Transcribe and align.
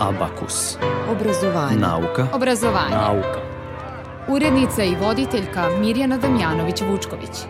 Abakus. 0.00 0.76
Obrazovanje. 1.10 1.76
Nauka. 1.76 2.26
Obrazovanje. 2.32 2.96
Nauka. 2.96 3.40
Urednica 4.28 4.84
i 4.84 4.96
voditeljka 5.00 5.68
Mirjana 5.80 6.18
Damjanović-Vučković. 6.18 7.46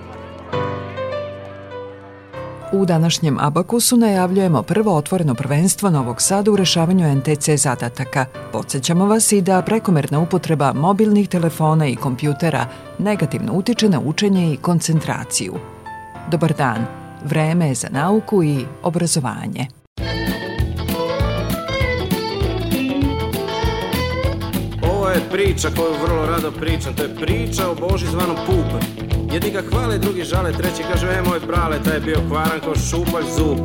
U 2.73 2.85
današnjem 2.85 3.39
Abakusu 3.41 3.97
najavljujemo 3.97 4.63
prvo 4.63 4.97
otvoreno 4.97 5.35
prvenstvo 5.35 5.91
Novog 5.91 6.23
Sada 6.23 6.51
u 6.51 6.57
rešavanju 6.57 7.15
NTC 7.15 7.51
zadataka. 7.57 8.27
Podsećamo 8.53 9.07
vas 9.07 9.33
i 9.33 9.41
da 9.41 9.63
prekomerna 9.63 10.21
upotreba 10.21 10.73
mobilnih 10.73 11.29
telefona 11.29 11.87
i 11.87 11.97
kompjutera 11.97 12.67
negativno 12.99 13.53
utiče 13.53 13.89
na 13.89 14.01
učenje 14.01 14.53
i 14.53 14.57
koncentraciju. 14.57 15.55
Dobar 16.31 16.53
dan, 16.53 16.87
vreme 17.25 17.69
je 17.69 17.75
za 17.75 17.89
nauku 17.91 18.45
i 18.45 18.65
obrazovanje. 18.83 19.80
Ovo 25.11 25.19
je 25.19 25.31
priča 25.31 25.69
koju 25.77 25.93
vrlo 26.03 26.27
rado 26.27 26.51
pričam, 26.51 26.95
to 26.95 27.03
je 27.03 27.15
priča 27.15 27.71
o 27.71 27.75
Boži 27.75 28.07
zvanom 28.07 28.37
Pup. 28.47 28.83
Jedni 29.33 29.51
ga 29.51 29.63
hvale, 29.71 29.99
drugi 29.99 30.25
žale, 30.25 30.53
treći 30.53 30.83
kaže, 30.93 31.07
e 31.07 31.23
moj 31.23 31.41
brale, 31.47 31.83
taj 31.85 31.95
je 31.95 32.01
bio 32.01 32.21
kvaran 32.29 32.61
ko 32.61 32.75
šupalj 32.91 33.25
zub. 33.37 33.59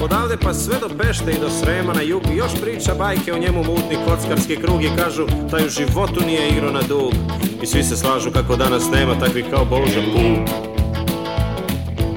Odavde 0.00 0.36
pa 0.42 0.54
sve 0.54 0.76
do 0.80 0.88
Pešte 0.98 1.30
i 1.30 1.40
do 1.40 1.50
Srema 1.50 1.92
na 1.92 2.02
jug 2.02 2.22
još 2.34 2.52
priča 2.62 2.94
bajke 2.94 3.32
o 3.32 3.38
njemu 3.38 3.64
mutni 3.64 3.96
kockarski 4.06 4.56
krug 4.56 4.84
i 4.84 4.96
kažu 4.96 5.26
taj 5.50 5.66
u 5.66 5.68
životu 5.68 6.20
nije 6.26 6.48
igro 6.48 6.72
na 6.72 6.82
dug. 6.88 7.12
I 7.62 7.66
svi 7.66 7.82
se 7.82 7.96
slažu 7.96 8.30
kako 8.30 8.56
danas 8.56 8.90
nema 8.90 9.18
takvih 9.18 9.44
kao 9.50 9.64
Boža 9.64 10.00
Pup. 10.12 10.48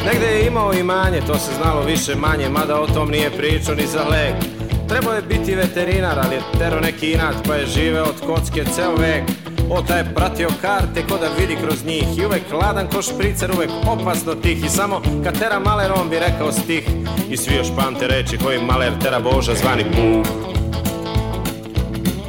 Negde 0.05 0.25
je 0.25 0.47
imao 0.47 0.73
imanje, 0.73 1.21
to 1.27 1.37
se 1.37 1.51
znalo 1.61 1.81
više 1.81 2.15
manje, 2.15 2.49
mada 2.49 2.81
o 2.81 2.87
tom 2.87 3.09
nije 3.09 3.31
pričao 3.31 3.75
ni 3.75 3.87
za 3.87 4.03
lek. 4.09 4.54
Trebao 4.89 5.13
je 5.13 5.21
biti 5.21 5.55
veterinar, 5.55 6.19
ali 6.25 6.35
je 6.35 6.41
tero 6.59 6.79
neki 6.79 7.11
inat, 7.11 7.35
pa 7.47 7.55
je 7.55 7.65
živeo 7.65 8.03
od 8.03 8.25
kocke 8.25 8.63
ceo 8.75 8.95
vek. 8.95 9.23
Ota 9.69 9.97
je 9.97 10.13
pratio 10.15 10.49
karte 10.61 11.03
ko 11.09 11.17
da 11.17 11.27
vidi 11.39 11.57
kroz 11.63 11.85
njih. 11.85 12.17
I 12.17 12.25
uvek 12.25 12.43
ladan 12.51 12.87
ko 12.87 13.01
špricer, 13.01 13.51
uvek 13.51 13.69
opasno 13.87 14.35
tih. 14.35 14.65
I 14.65 14.69
samo 14.69 15.01
kad 15.23 15.39
tera 15.39 15.59
maler 15.59 15.91
on 15.95 16.09
bi 16.09 16.19
rekao 16.19 16.51
stih. 16.51 16.87
I 17.29 17.37
svi 17.37 17.55
još 17.55 17.67
pamte 17.75 18.07
reči 18.07 18.37
koji 18.37 18.61
maler 18.61 18.93
tera 19.01 19.19
Boža 19.19 19.53
zvani 19.53 19.83
Bug 19.83 20.45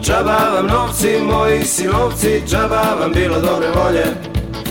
Džaba 0.07 0.51
vam 0.55 0.67
novci 0.67 1.19
moji 1.23 1.65
sinovci, 1.65 2.43
džaba 2.47 2.83
vam 3.01 3.13
bilo 3.13 3.41
dobre 3.41 3.67
volje. 3.75 4.05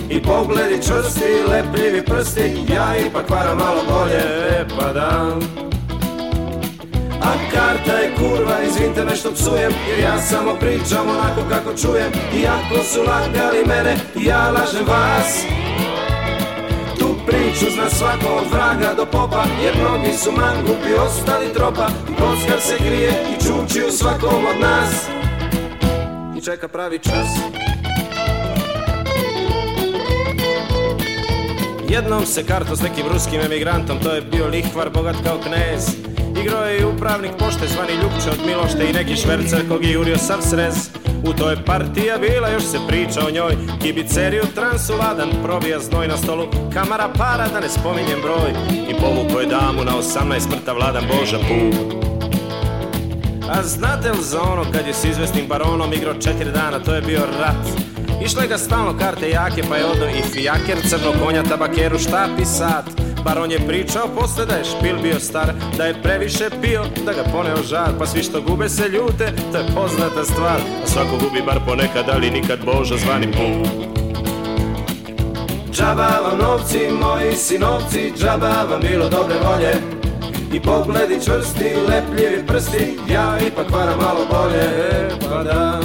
I 0.10 0.22
pogledi 0.22 0.84
čvrsti, 0.88 1.24
lepljivi 1.50 2.06
prsti, 2.06 2.74
ja 2.74 2.98
ipak 3.08 3.30
varam 3.30 3.58
malo 3.58 3.82
bolje, 3.90 4.22
e 4.60 4.66
pa 4.78 4.94
da 4.94 5.38
A 7.26 7.34
karta 7.52 7.98
je 7.98 8.16
kurva, 8.16 8.62
izvinite 8.68 9.06
me 9.06 9.16
što 9.16 9.32
psujem 9.32 9.72
Jer 9.90 10.00
ja 10.00 10.22
samo 10.22 10.56
pričam 10.60 11.10
onako 11.10 11.42
kako 11.50 11.78
čujem. 11.78 12.12
Iako 12.42 12.84
su 12.84 13.00
lagali 13.00 13.66
mene, 13.68 13.96
ja 14.16 14.52
lažem 14.52 14.86
vas. 14.88 15.46
Tu 17.00 17.16
priču 17.28 17.66
zna 17.72 17.90
svako 17.90 18.28
od 18.36 18.52
vraga 18.52 18.94
do 18.98 19.06
popa 19.06 19.44
Jer 19.64 19.76
mnogi 19.78 20.18
su 20.18 20.32
mangupi, 20.32 20.94
ostali 20.94 21.54
tropa. 21.54 21.88
Kockar 22.08 22.62
se 22.62 22.78
krije 22.78 23.12
i 23.32 23.44
čuči 23.44 23.86
u 23.88 23.92
svakom 23.92 24.46
od 24.46 24.60
nas. 24.62 25.08
I 26.38 26.42
čeka 26.42 26.68
pravi 26.68 27.00
čas. 27.00 27.28
Jednom 31.90 32.26
se 32.26 32.44
karto 32.44 32.76
s 32.76 32.82
nekim 32.82 33.06
ruskim 33.14 33.42
emigrantom 33.42 34.00
To 34.00 34.12
je 34.12 34.22
bio 34.22 34.48
lihvar, 34.48 34.90
bogat 34.90 35.16
kao 35.24 35.38
knez 35.38 36.15
Igrao 36.42 36.66
je 36.66 36.80
i 36.80 36.86
upravnik 36.86 37.32
pošte 37.40 37.68
zvani 37.68 37.94
Ljupče 37.94 38.30
od 38.30 38.48
Milošte 38.48 38.90
i 38.90 38.94
neki 38.94 39.16
švercer 39.16 39.68
kog 39.70 39.84
je 39.84 39.92
jurio 39.92 40.18
sav 40.18 40.42
srez. 40.42 40.90
U 41.24 41.34
toj 41.34 41.56
partija 41.66 42.18
bila, 42.18 42.50
još 42.50 42.64
se 42.64 42.78
priča 42.88 43.20
o 43.28 43.32
njoj. 43.32 43.58
Kibiceriju 43.82 44.44
transu 44.56 44.94
ladan, 44.94 45.30
probija 45.44 45.80
znoj 45.80 46.08
na 46.08 46.18
stolu. 46.18 46.48
Kamara 46.74 47.10
para, 47.18 47.48
da 47.48 47.60
ne 47.60 47.70
spominjem 47.70 48.20
broj. 48.22 48.52
I 48.90 48.94
povuko 48.94 49.40
je 49.40 49.48
damu 49.48 49.84
na 49.84 49.92
18 49.92 50.50
mrtav 50.52 50.76
vladan 50.76 51.04
Boža 51.08 51.38
Puk 51.38 52.04
A 53.50 53.64
znate 53.64 54.12
li 54.12 54.24
za 54.24 54.42
ono 54.42 54.64
kad 54.72 54.88
je 54.88 54.94
s 54.94 55.04
izvesnim 55.04 55.48
baronom 55.48 55.94
igrao 55.94 56.14
četiri 56.14 56.52
dana, 56.52 56.80
to 56.80 56.96
je 56.96 57.02
bio 57.02 57.22
rat 57.40 57.95
Išle 58.22 58.48
ga 58.48 58.58
stalno 58.58 58.98
karte 59.00 59.30
jake, 59.30 59.64
pa 59.70 59.76
je 59.76 59.86
odno 59.86 60.06
i 60.06 60.22
fijaker, 60.22 60.78
crno 60.90 61.12
konja, 61.24 61.44
tabakeru, 61.44 62.00
štap 62.00 62.40
i 62.42 62.46
sat 62.46 62.86
Baron 63.26 63.52
je 63.52 63.68
pričao 63.68 64.08
posle 64.08 64.46
da 64.46 64.56
je 64.56 64.64
špil 64.64 64.96
bio 65.02 65.20
star 65.20 65.54
Da 65.78 65.86
je 65.86 66.02
previše 66.02 66.50
pio, 66.62 66.84
da 67.06 67.14
ga 67.14 67.24
poneo 67.32 67.64
žar 67.64 67.90
Pa 68.00 68.06
svi 68.06 68.24
što 68.24 68.42
gube 68.42 68.70
se 68.70 68.90
ljute, 68.90 69.34
to 69.52 69.58
je 69.58 69.66
poznata 69.76 70.24
stvar. 70.24 70.60
A 70.84 70.88
svako 70.88 71.18
gubi 71.24 71.42
bar 71.46 71.60
ponekad, 71.66 72.10
ali 72.10 72.32
nikad 72.32 72.60
Boža 72.66 72.96
zvani 72.98 73.32
puk 73.32 73.86
Džaba 75.72 76.10
vam 76.24 76.38
novci, 76.40 76.80
moji 77.02 77.36
sinovci 77.36 78.14
Džaba 78.18 78.66
vam 78.70 78.82
bilo 78.82 79.10
dobre 79.10 79.36
volje. 79.36 79.74
I 80.54 80.60
pogledi 80.60 81.26
čvrsti, 81.26 81.76
lepljivi 81.90 82.48
prsti 82.48 82.98
Ja 83.10 83.38
ipak 83.48 83.72
varam 83.72 84.00
malo 84.00 84.26
bolje, 84.32 84.70
pa 85.30 85.44
da 85.44 85.80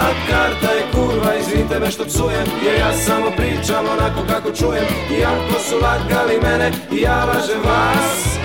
A 0.00 0.08
karta 0.28 0.70
je 0.72 0.82
kurva, 0.92 1.34
izvinite 1.40 1.78
me 1.78 1.90
što 1.90 2.04
psujem 2.04 2.46
Jer 2.64 2.74
ja 2.80 2.92
samo 2.92 3.30
pričam 3.36 3.84
onako 3.92 4.20
kako 4.28 4.50
čujem. 4.52 4.84
Iako 5.18 5.60
su 5.68 5.74
lagali 5.82 6.40
mene, 6.42 6.72
ja 6.92 7.24
lažem 7.24 7.60
vas. 7.64 8.38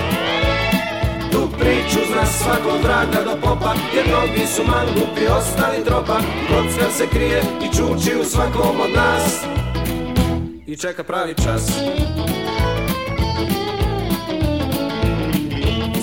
Tu 1.32 1.48
priču 1.58 2.00
zna 2.12 2.26
svako 2.26 2.78
vraga 2.82 3.24
do 3.24 3.36
popa 3.42 3.74
Jer 3.94 4.06
mnogi 4.08 4.46
su 4.46 4.62
mangupi, 4.64 5.26
ostali 5.38 5.84
tropa. 5.84 6.18
Kockar 6.48 6.92
se 6.92 7.06
krije 7.06 7.42
i 7.64 7.76
čuči 7.76 8.20
u 8.20 8.24
svakom 8.24 8.80
od 8.80 8.90
nas. 8.96 9.44
I 10.66 10.76
čeka 10.76 11.04
pravi 11.04 11.34
čas. 11.34 11.70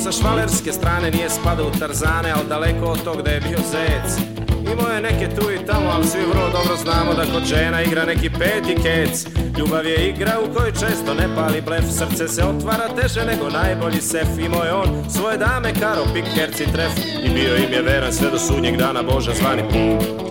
Sa 0.03 0.11
švalerske 0.11 0.71
strane 0.71 1.11
nije 1.11 1.29
spadao 1.29 1.67
u 1.67 1.71
Tarzane 1.79 2.31
Al 2.31 2.43
daleko 2.49 2.85
od 2.85 3.03
tog 3.03 3.21
da 3.21 3.31
je 3.31 3.41
bio 3.41 3.57
zec 3.57 4.33
Imao 4.73 4.93
je 4.93 5.01
neke 5.01 5.35
tu 5.35 5.51
i 5.51 5.65
tamo, 5.65 5.89
ali 5.89 6.07
svi 6.07 6.21
vrlo 6.33 6.49
dobro 6.49 6.75
znamo 6.83 7.13
da 7.13 7.25
kod 7.33 7.43
žena 7.45 7.81
igra 7.81 8.05
neki 8.05 8.29
peti 8.29 8.75
kec. 8.83 9.25
Ljubav 9.57 9.85
je 9.85 10.09
igra 10.09 10.39
u 10.43 10.53
kojoj 10.53 10.71
često 10.71 11.13
ne 11.13 11.35
pali 11.35 11.61
blef. 11.61 11.83
Srce 11.97 12.27
se 12.27 12.43
otvara 12.43 12.87
teže 13.01 13.25
nego 13.25 13.49
najbolji 13.49 14.01
sef. 14.01 14.27
Imao 14.45 14.63
je 14.63 14.73
on 14.73 15.09
svoje 15.09 15.37
dame, 15.37 15.73
karo, 15.79 16.03
pik, 16.13 16.25
herci, 16.35 16.65
tref. 16.73 16.91
I 17.25 17.29
bio 17.29 17.55
im 17.55 17.73
je 17.73 17.81
veran 17.81 18.13
sve 18.13 18.31
do 18.31 18.39
sudnjeg 18.39 18.77
dana 18.77 19.03
Boža 19.03 19.31
zvani 19.33 19.61
puk 19.61 20.23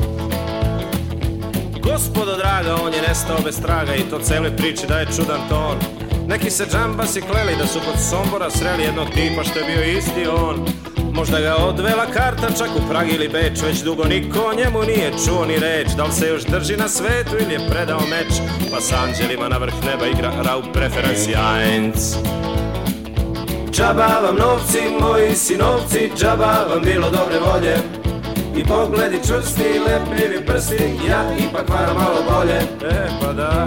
Gospodo 1.82 2.36
draga, 2.36 2.74
on 2.84 2.92
je 2.92 3.02
nestao 3.08 3.38
bez 3.44 3.60
traga 3.60 3.94
I 3.94 4.02
to 4.10 4.18
cele 4.18 4.56
priči 4.56 4.86
daje 4.86 5.06
čudan 5.16 5.40
ton. 5.48 5.76
Neki 6.28 6.50
se 6.50 6.64
džambasi 6.72 7.20
kleli 7.20 7.56
da 7.58 7.66
su 7.66 7.78
kod 7.78 7.94
Sombora 8.10 8.50
sreli 8.50 8.82
jednog 8.82 9.08
tipa 9.14 9.44
što 9.44 9.58
je 9.58 9.64
bio 9.64 9.98
isti 9.98 10.26
on 10.26 10.81
Možda 11.14 11.40
ga 11.40 11.56
odvela 11.56 12.06
karta 12.06 12.46
čak 12.58 12.68
u 12.76 12.88
Prag 12.90 13.08
ili 13.08 13.28
Beč 13.28 13.62
Već 13.62 13.82
dugo 13.82 14.04
niko 14.04 14.38
o 14.40 14.54
njemu 14.54 14.82
nije 14.82 15.12
čuo 15.26 15.44
ni 15.46 15.58
reč. 15.58 15.88
Da 15.96 16.04
li 16.04 16.12
se 16.12 16.28
još 16.28 16.44
drži 16.44 16.76
na 16.76 16.88
svetu 16.88 17.36
ili 17.40 17.52
je 17.52 17.68
predao 17.70 18.00
meč? 18.00 18.32
Pa 18.72 18.80
s 18.80 18.92
anđelima 18.92 19.48
na 19.48 19.58
vrh 19.58 19.74
neba 19.86 20.06
igra 20.06 20.32
Raub 20.42 20.64
preferenci. 20.72 21.30
1 21.30 21.92
Džaba 23.72 24.06
vam 24.22 24.36
novci, 24.36 24.78
moji 25.00 25.34
sinovci 25.34 26.10
Džaba 26.16 26.66
vam 26.70 26.82
bilo 26.82 27.10
dobre 27.10 27.38
volje. 27.38 27.76
I 28.56 28.64
pogledi 28.64 29.18
čvrsti, 29.26 29.80
lepljivi 29.86 30.46
prsti 30.46 30.90
Ja 31.08 31.24
ipak 31.48 31.68
varam 31.68 31.96
malo 31.96 32.22
bolje. 32.30 32.58
E 32.92 33.08
pa 33.20 33.32
da 33.32 33.66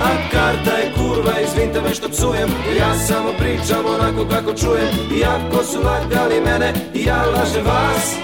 A 0.00 0.10
karta 0.30 0.76
je 0.76 0.92
kurva, 0.96 1.40
izvinite 1.40 1.80
me 1.80 1.94
što 1.94 2.08
psujem. 2.08 2.50
Ja 2.78 2.94
samo 2.94 3.30
pričam 3.38 3.84
onako 3.86 4.28
kako 4.30 4.52
čujem. 4.54 4.88
Iako 5.20 5.64
su 5.64 5.78
lagali 5.82 6.40
mene, 6.40 6.72
ja 6.94 7.22
lažem 7.34 7.64
vas. 7.64 8.14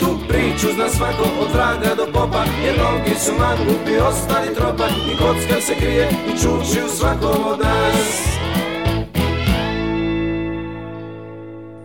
Tu 0.00 0.18
priču 0.28 0.66
zna 0.74 0.88
svako 0.88 1.24
od 1.40 1.52
vraga 1.54 1.94
do 1.94 2.06
popa. 2.12 2.44
Jer 2.64 2.74
mnogi 2.78 3.14
su 3.24 3.32
mangupi, 3.38 3.96
ostali 4.08 4.54
tropa. 4.54 4.86
I 5.12 5.16
kocka 5.16 5.60
se 5.60 5.74
krije 5.74 6.08
i 6.28 6.30
čuči 6.30 6.84
u 6.86 6.88
svakom 6.88 7.44
od 7.46 7.58
nas 7.58 8.41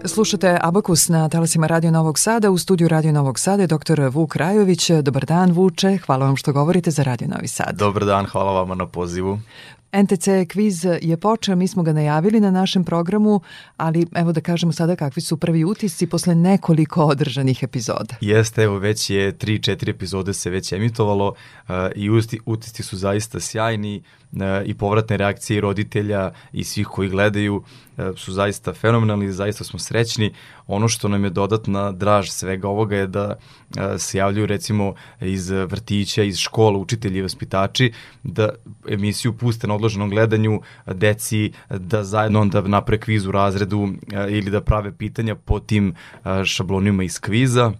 Slušate 0.07 0.57
Abakus 0.61 1.09
na 1.09 1.29
talasima 1.29 1.67
Radio 1.67 1.91
Novog 1.91 2.19
Sada. 2.19 2.51
U 2.51 2.57
studiju 2.57 2.87
Radio 2.87 3.11
Novog 3.11 3.39
Sada 3.39 3.63
je 3.63 3.67
dr. 3.67 4.01
Vuk 4.11 4.35
Rajović. 4.35 4.91
Dobar 4.91 5.25
dan, 5.25 5.51
Vuče. 5.51 5.97
Hvala 5.97 6.25
vam 6.25 6.35
što 6.35 6.53
govorite 6.53 6.91
za 6.91 7.03
Radio 7.03 7.27
Novi 7.27 7.47
Sad. 7.47 7.75
Dobar 7.75 8.05
dan, 8.05 8.25
hvala 8.25 8.51
vama 8.51 8.75
na 8.75 8.87
pozivu. 8.87 9.39
NTC 9.93 10.27
kviz 10.49 10.85
je 11.01 11.17
počeo, 11.17 11.55
mi 11.55 11.67
smo 11.67 11.83
ga 11.83 11.93
najavili 11.93 12.39
na 12.39 12.51
našem 12.51 12.83
programu, 12.83 13.41
ali 13.77 14.07
evo 14.15 14.31
da 14.31 14.41
kažemo 14.41 14.71
sada 14.71 14.95
kakvi 14.95 15.21
su 15.21 15.37
prvi 15.37 15.65
utisci 15.65 16.07
posle 16.07 16.35
nekoliko 16.35 17.05
održanih 17.05 17.63
epizoda. 17.63 18.15
Jeste, 18.21 18.63
evo 18.63 18.77
već 18.77 19.09
je 19.09 19.33
3-4 19.33 19.89
epizode 19.89 20.33
se 20.33 20.49
već 20.49 20.71
emitovalo 20.71 21.27
uh, 21.27 21.75
i 21.95 22.09
utisci 22.45 22.83
su 22.83 22.97
zaista 22.97 23.39
sjajni 23.39 24.03
uh, 24.31 24.39
i 24.65 24.73
povratne 24.73 25.17
reakcije 25.17 25.61
roditelja 25.61 26.31
i 26.53 26.63
svih 26.63 26.87
koji 26.87 27.09
gledaju 27.09 27.55
uh, 27.55 27.63
su 28.15 28.33
zaista 28.33 28.73
fenomenalni, 28.73 29.31
zaista 29.31 29.63
smo 29.63 29.79
srećni. 29.79 30.33
Ono 30.67 30.87
što 30.87 31.07
nam 31.07 31.23
je 31.23 31.29
dodatna 31.29 31.91
draž 31.91 32.29
svega 32.29 32.67
ovoga 32.67 32.95
je 32.95 33.07
da 33.07 33.35
se 33.97 34.17
javljaju 34.17 34.45
recimo 34.45 34.93
iz 35.21 35.49
vrtića, 35.49 36.23
iz 36.23 36.37
škola, 36.37 36.77
učitelji 36.77 37.19
i 37.19 37.21
vaspitači, 37.21 37.91
da 38.23 38.49
emisiju 38.89 39.33
puste 39.33 39.67
na 39.67 39.75
odloženom 39.75 40.09
gledanju 40.09 40.61
deci, 40.85 41.51
da 41.69 42.03
zajedno 42.03 42.41
onda 42.41 42.61
naprave 42.61 42.99
kviz 42.99 43.25
u 43.25 43.31
razredu 43.31 43.89
ili 44.29 44.51
da 44.51 44.61
prave 44.61 44.97
pitanja 44.97 45.35
po 45.35 45.59
tim 45.59 45.95
šablonima 46.45 47.03
iz 47.03 47.19
kviza. 47.19 47.73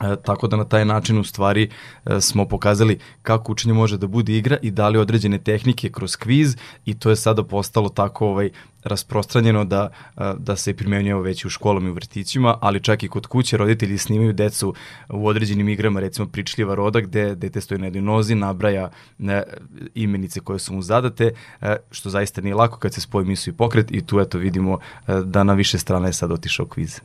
E, 0.00 0.16
tako 0.24 0.48
da 0.48 0.56
na 0.56 0.64
taj 0.64 0.84
način 0.84 1.18
u 1.18 1.24
stvari 1.24 1.70
e, 2.04 2.20
smo 2.20 2.44
pokazali 2.48 2.98
kako 3.22 3.52
učenje 3.52 3.74
može 3.74 3.98
da 3.98 4.06
bude 4.06 4.36
igra 4.36 4.56
i 4.62 4.70
dali 4.70 4.98
određene 4.98 5.38
tehnike 5.38 5.90
kroz 5.90 6.16
kviz 6.16 6.56
i 6.84 6.94
to 6.94 7.10
je 7.10 7.16
sada 7.16 7.44
postalo 7.44 7.88
tako 7.88 8.26
ovaj 8.26 8.50
rasprostranjeno 8.86 9.64
da, 9.64 9.88
da 10.38 10.56
se 10.56 10.74
primenjuje 10.74 11.22
već 11.22 11.44
u 11.44 11.50
školama 11.50 11.88
i 11.88 11.90
u 11.90 11.94
vrtićima, 11.94 12.58
ali 12.60 12.82
čak 12.82 13.02
i 13.02 13.08
kod 13.08 13.26
kuće 13.26 13.56
roditelji 13.56 13.98
snimaju 13.98 14.32
decu 14.32 14.74
u 15.08 15.26
određenim 15.26 15.68
igrama, 15.68 16.00
recimo 16.00 16.28
pričljiva 16.28 16.74
roda 16.74 17.00
gde 17.00 17.34
dete 17.34 17.60
stoji 17.60 17.78
na 17.78 17.86
jednoj 17.86 18.02
nozi, 18.02 18.34
nabraja 18.34 18.90
ne, 19.18 19.42
imenice 19.94 20.40
koje 20.40 20.58
su 20.58 20.74
mu 20.74 20.82
zadate, 20.82 21.32
e, 21.60 21.76
što 21.90 22.10
zaista 22.10 22.40
nije 22.40 22.54
lako 22.54 22.78
kad 22.78 22.94
se 22.94 23.00
spoji 23.00 23.26
misu 23.26 23.50
i 23.50 23.52
pokret 23.52 23.90
i 23.90 24.06
tu 24.06 24.20
eto 24.20 24.38
vidimo 24.38 24.78
e, 25.06 25.14
da 25.24 25.44
na 25.44 25.52
više 25.52 25.78
strana 25.78 26.06
je 26.06 26.12
sad 26.12 26.32
otišao 26.32 26.66
kviz. 26.66 27.00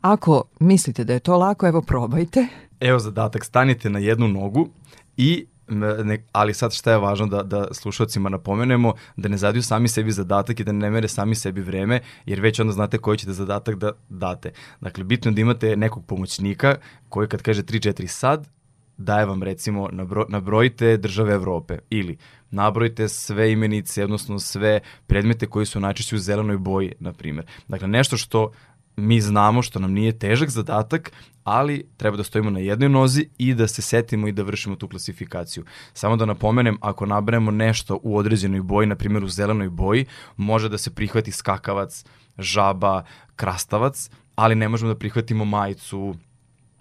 Ako 0.00 0.44
mislite 0.60 1.04
da 1.04 1.12
je 1.12 1.20
to 1.20 1.36
lako, 1.36 1.66
evo 1.66 1.82
probajte. 1.82 2.46
Evo 2.80 2.98
zadatak, 2.98 3.44
stanite 3.44 3.90
na 3.90 3.98
jednu 3.98 4.28
nogu 4.28 4.68
i 5.16 5.46
ne, 5.78 6.24
ali 6.32 6.54
sad 6.54 6.72
šta 6.72 6.90
je 6.92 6.98
važno 6.98 7.26
da, 7.26 7.42
da 7.42 7.66
slušalcima 7.74 8.28
napomenemo, 8.28 8.94
da 9.16 9.28
ne 9.28 9.36
zadiju 9.36 9.62
sami 9.62 9.88
sebi 9.88 10.12
zadatak 10.12 10.60
i 10.60 10.64
da 10.64 10.72
ne 10.72 10.90
mere 10.90 11.08
sami 11.08 11.34
sebi 11.34 11.60
vreme, 11.60 12.00
jer 12.26 12.40
već 12.40 12.60
onda 12.60 12.72
znate 12.72 12.98
koji 12.98 13.18
ćete 13.18 13.32
zadatak 13.32 13.74
da 13.74 13.92
date. 14.08 14.52
Dakle, 14.80 15.04
bitno 15.04 15.30
je 15.30 15.34
da 15.34 15.40
imate 15.40 15.76
nekog 15.76 16.06
pomoćnika 16.06 16.76
koji 17.08 17.28
kad 17.28 17.42
kaže 17.42 17.62
3-4 17.62 18.06
sad, 18.06 18.48
daje 18.96 19.26
vam 19.26 19.42
recimo 19.42 19.88
nabro, 19.92 20.26
nabrojite 20.28 20.96
države 20.96 21.34
Evrope 21.34 21.78
ili 21.90 22.16
nabrojite 22.50 23.08
sve 23.08 23.52
imenice, 23.52 24.04
odnosno 24.04 24.38
sve 24.38 24.80
predmete 25.06 25.46
koji 25.46 25.66
su 25.66 25.80
najčešće 25.80 26.16
u 26.16 26.18
zelenoj 26.18 26.58
boji, 26.58 26.92
na 27.00 27.12
primjer. 27.12 27.46
Dakle, 27.68 27.88
nešto 27.88 28.16
što 28.16 28.52
mi 28.96 29.20
znamo 29.20 29.62
što 29.62 29.78
nam 29.78 29.92
nije 29.92 30.18
težak 30.18 30.50
zadatak, 30.50 31.12
ali 31.44 31.84
treba 31.96 32.16
da 32.16 32.24
stojimo 32.24 32.50
na 32.50 32.60
jednoj 32.60 32.88
nozi 32.88 33.28
i 33.38 33.54
da 33.54 33.68
se 33.68 33.82
setimo 33.82 34.28
i 34.28 34.32
da 34.32 34.42
vršimo 34.42 34.76
tu 34.76 34.88
klasifikaciju. 34.88 35.64
Samo 35.94 36.16
da 36.16 36.26
napomenem, 36.26 36.78
ako 36.80 37.06
nabrajemo 37.06 37.50
nešto 37.50 37.98
u 38.02 38.16
određenoj 38.16 38.62
boji, 38.62 38.86
na 38.86 38.96
primjer 38.96 39.24
u 39.24 39.28
zelenoj 39.28 39.68
boji, 39.68 40.06
može 40.36 40.68
da 40.68 40.78
se 40.78 40.94
prihvati 40.94 41.32
skakavac, 41.32 42.04
žaba, 42.38 43.04
krastavac, 43.36 44.10
ali 44.34 44.54
ne 44.54 44.68
možemo 44.68 44.92
da 44.92 44.98
prihvatimo 44.98 45.44
majicu, 45.44 46.14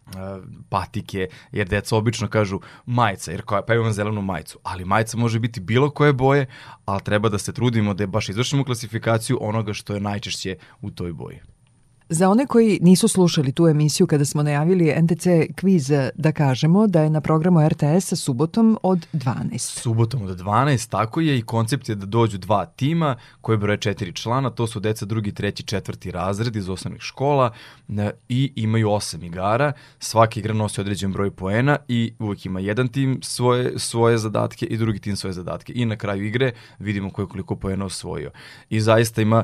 e, 0.08 0.12
patike, 0.70 1.28
jer 1.52 1.68
deca 1.68 1.96
obično 1.96 2.28
kažu 2.28 2.60
majica, 2.86 3.32
jer 3.32 3.42
koja, 3.42 3.62
pa 3.62 3.74
imam 3.74 3.94
zelenu 3.94 4.22
majicu, 4.22 4.60
ali 4.64 4.86
majica 4.86 5.18
može 5.18 5.40
biti 5.40 5.60
bilo 5.60 5.90
koje 5.90 6.14
boje, 6.14 6.46
ali 6.86 7.02
treba 7.02 7.30
da 7.30 7.38
se 7.38 7.54
trudimo 7.54 7.94
da 7.94 8.08
baš 8.08 8.30
izvršimo 8.30 8.64
klasifikaciju 8.64 9.38
onoga 9.42 9.74
što 9.74 9.94
je 9.94 10.00
najčešće 10.00 10.58
u 10.82 10.92
toj 10.92 11.14
boji. 11.14 11.40
Za 12.14 12.30
one 12.30 12.46
koji 12.46 12.80
nisu 12.82 13.08
slušali 13.08 13.52
tu 13.52 13.68
emisiju 13.68 14.08
kada 14.08 14.26
smo 14.26 14.44
najavili 14.44 14.96
NTC 15.02 15.28
kviz, 15.56 15.92
da 16.16 16.32
kažemo 16.32 16.88
da 16.88 17.02
je 17.02 17.10
na 17.10 17.22
programu 17.22 17.70
RTS 17.70 18.14
subotom 18.14 18.78
od 18.84 19.08
12. 19.14 19.58
Subotom 19.58 20.22
od 20.22 20.40
12, 20.40 20.90
tako 20.90 21.22
je 21.22 21.38
i 21.38 21.42
koncept 21.42 21.90
je 21.90 21.96
da 21.96 22.06
dođu 22.06 22.38
dva 22.38 22.66
tima 22.66 23.16
koje 23.42 23.58
broje 23.58 23.78
četiri 23.78 24.14
člana, 24.14 24.50
to 24.50 24.68
su 24.68 24.80
deca 24.80 25.06
drugi, 25.06 25.32
treći, 25.32 25.64
četvrti 25.64 26.12
razred 26.12 26.56
iz 26.56 26.70
osnovnih 26.70 27.02
škola 27.02 27.52
i 28.30 28.54
imaju 28.56 28.92
osam 28.92 29.24
igara, 29.24 29.74
svaki 30.00 30.40
igra 30.40 30.54
nosi 30.54 30.82
određen 30.82 31.12
broj 31.12 31.32
poena 31.32 31.78
i 31.88 32.14
uvek 32.20 32.46
ima 32.46 32.60
jedan 32.60 32.88
tim 32.88 33.20
svoje, 33.24 33.80
svoje 33.80 34.18
zadatke 34.18 34.66
i 34.66 34.78
drugi 34.78 35.00
tim 35.00 35.16
svoje 35.16 35.34
zadatke 35.34 35.74
i 35.76 35.86
na 35.86 35.96
kraju 35.96 36.26
igre 36.26 36.52
vidimo 36.80 37.10
ko 37.10 37.22
je 37.22 37.28
koliko 37.28 37.56
poena 37.56 37.86
osvojio. 37.86 38.32
I 38.70 38.80
zaista 38.80 39.22
ima 39.22 39.44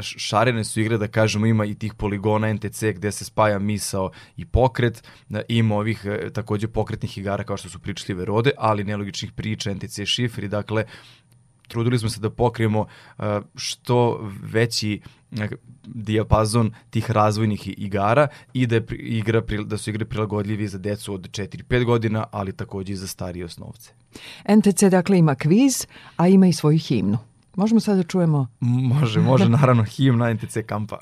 šarene 0.00 0.64
su 0.64 0.80
igre, 0.80 0.98
da 0.98 1.08
kažemo, 1.08 1.46
ima 1.46 1.64
i 1.64 1.74
tih 1.74 1.94
poligona 1.94 2.52
NTC 2.52 2.84
gde 2.94 3.12
se 3.12 3.24
spaja 3.24 3.58
misao 3.58 4.10
i 4.36 4.44
pokret, 4.44 5.02
da 5.28 5.42
ima 5.48 5.76
ovih 5.76 6.04
e, 6.04 6.30
takođe 6.30 6.68
pokretnih 6.68 7.18
igara 7.18 7.44
kao 7.44 7.56
što 7.56 7.68
su 7.68 7.78
pričljive 7.78 8.24
rode, 8.24 8.50
ali 8.58 8.84
nelogičnih 8.84 9.32
priča, 9.32 9.74
NTC 9.74 10.04
šifri, 10.04 10.48
dakle, 10.48 10.84
trudili 11.68 11.98
smo 11.98 12.08
se 12.08 12.20
da 12.20 12.30
pokrijemo 12.30 12.86
e, 13.18 13.40
što 13.54 14.30
veći 14.42 15.00
e, 15.32 15.48
dijapazon 15.84 16.72
tih 16.90 17.10
razvojnih 17.10 17.78
igara 17.78 18.28
i 18.52 18.66
da, 18.66 18.74
je 18.74 18.84
igra, 18.90 19.40
da 19.64 19.78
su 19.78 19.90
igre 19.90 20.04
prilagodljivi 20.04 20.68
za 20.68 20.78
decu 20.78 21.14
od 21.14 21.30
4-5 21.30 21.84
godina, 21.84 22.26
ali 22.30 22.52
takođe 22.52 22.92
i 22.92 22.96
za 22.96 23.06
starije 23.06 23.44
osnovce. 23.44 23.92
NTC 24.48 24.82
dakle 24.90 25.18
ima 25.18 25.34
kviz, 25.34 25.86
a 26.16 26.28
ima 26.28 26.46
i 26.46 26.52
svoju 26.52 26.78
himnu. 26.78 27.31
Možemo 27.56 27.80
sad 27.80 27.96
da 27.96 28.02
čujemo? 28.02 28.46
Može, 28.60 29.20
može, 29.20 29.48
naravno, 29.58 29.84
himna 29.84 30.34
NTC 30.34 30.56
kampa. 30.66 30.98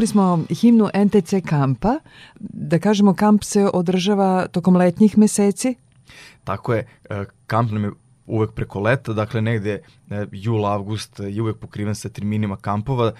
Čuli 0.00 0.06
smo 0.06 0.44
himnu 0.48 0.88
NTC 0.94 1.34
kampa. 1.46 1.98
Da 2.40 2.78
kažemo, 2.78 3.14
kamp 3.14 3.42
se 3.44 3.66
održava 3.74 4.46
tokom 4.48 4.76
letnjih 4.76 5.18
meseci? 5.18 5.74
Tako 6.44 6.74
je, 6.74 6.86
e, 7.10 7.24
kamp 7.46 7.72
nam 7.72 7.84
je 7.84 7.90
uvek 8.26 8.52
preko 8.52 8.80
leta, 8.80 9.12
dakle 9.12 9.42
negde 9.42 9.74
e, 10.10 10.26
jul, 10.32 10.64
avgust 10.66 11.20
je 11.20 11.42
uvek 11.42 11.58
pokriven 11.60 11.94
sa 11.94 12.08
terminima 12.08 12.56
kampova, 12.56 13.12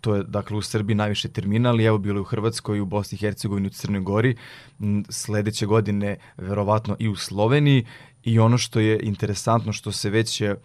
to 0.00 0.14
je 0.14 0.24
dakle 0.24 0.56
u 0.56 0.62
Srbiji 0.62 0.94
najviše 0.94 1.28
termina, 1.28 1.70
ali 1.70 1.84
evo 1.84 1.98
bilo 1.98 2.18
je 2.18 2.20
u 2.20 2.30
Hrvatskoj, 2.34 2.80
u 2.80 2.86
Bosni 2.86 3.16
i 3.16 3.18
Hercegovini, 3.20 3.66
u 3.66 3.70
Crnoj 3.70 4.00
Gori, 4.00 4.36
sledeće 5.08 5.66
godine 5.66 6.16
verovatno 6.36 6.96
i 6.98 7.08
u 7.08 7.16
Sloveniji 7.16 7.86
i 8.22 8.38
ono 8.38 8.58
što 8.58 8.80
je 8.80 9.00
interesantno 9.02 9.72
što 9.72 9.92
se 9.92 10.10
već 10.10 10.40
e, 10.40 10.56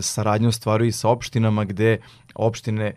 saradnja 0.00 0.48
ostvaruje 0.48 0.88
i 0.88 0.92
sa 0.92 1.08
opštinama 1.08 1.64
gde 1.64 1.98
opštine 2.34 2.94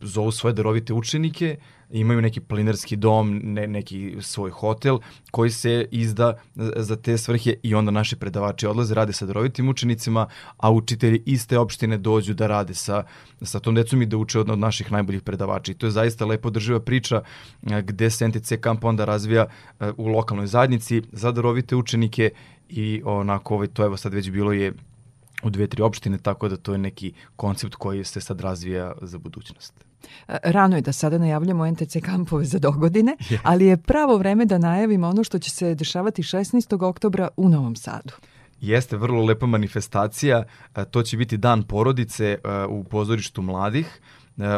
zovu 0.00 0.30
svoje 0.30 0.52
darovite 0.52 0.92
učenike, 0.92 1.56
imaju 1.90 2.20
neki 2.22 2.40
planinarski 2.40 2.96
dom, 2.96 3.40
ne, 3.44 3.66
neki 3.66 4.16
svoj 4.20 4.50
hotel 4.50 4.98
koji 5.30 5.50
se 5.50 5.88
izda 5.90 6.38
za 6.76 6.96
te 6.96 7.18
svrhe 7.18 7.54
i 7.62 7.74
onda 7.74 7.90
naši 7.90 8.16
predavači 8.16 8.66
odlaze, 8.66 8.94
rade 8.94 9.12
sa 9.12 9.26
darovitim 9.26 9.68
učenicima, 9.68 10.26
a 10.56 10.70
učitelji 10.70 11.22
iste 11.26 11.58
opštine 11.58 11.98
dođu 11.98 12.34
da 12.34 12.46
rade 12.46 12.74
sa, 12.74 13.04
sa 13.42 13.60
tom 13.60 13.74
decom 13.74 14.02
i 14.02 14.06
da 14.06 14.16
uče 14.16 14.40
od, 14.40 14.50
od 14.50 14.58
naših 14.58 14.92
najboljih 14.92 15.22
predavača. 15.22 15.72
I 15.72 15.74
to 15.74 15.86
je 15.86 15.90
zaista 15.90 16.26
lepo 16.26 16.50
drživa 16.50 16.80
priča 16.80 17.22
gde 17.62 18.10
se 18.10 18.28
NTC 18.28 18.52
kamp 18.60 18.84
onda 18.84 19.04
razvija 19.04 19.46
u 19.96 20.06
lokalnoj 20.06 20.46
zajednici 20.46 21.02
za 21.12 21.32
darovite 21.32 21.76
učenike 21.76 22.30
i 22.68 23.02
onako 23.04 23.54
ovaj, 23.54 23.68
to 23.68 23.84
evo 23.84 23.96
sad 23.96 24.14
već 24.14 24.30
bilo 24.30 24.52
je 24.52 24.72
u 25.42 25.50
dve, 25.50 25.66
tri 25.66 25.82
opštine, 25.82 26.18
tako 26.18 26.48
da 26.48 26.56
to 26.56 26.72
je 26.72 26.78
neki 26.78 27.12
koncept 27.36 27.74
koji 27.74 28.04
se 28.04 28.20
sad 28.20 28.40
razvija 28.40 28.92
za 29.02 29.18
budućnost. 29.18 29.84
Rano 30.28 30.76
je 30.76 30.82
da 30.82 30.92
sada 30.92 31.18
najavljamo 31.18 31.70
NTC 31.70 31.96
kampove 32.04 32.44
za 32.44 32.58
dogodine, 32.58 33.16
ali 33.42 33.66
je 33.66 33.76
pravo 33.76 34.16
vreme 34.16 34.44
da 34.44 34.58
najavimo 34.58 35.08
ono 35.08 35.24
što 35.24 35.38
će 35.38 35.50
se 35.50 35.74
dešavati 35.74 36.22
16. 36.22 36.84
oktobra 36.84 37.28
u 37.36 37.48
Novom 37.48 37.76
Sadu. 37.76 38.12
Jeste 38.60 38.96
vrlo 38.96 39.24
lepa 39.24 39.46
manifestacija, 39.46 40.44
to 40.90 41.02
će 41.02 41.16
biti 41.16 41.36
dan 41.36 41.62
porodice 41.62 42.38
u 42.68 42.84
pozorištu 42.84 43.42
mladih 43.42 44.00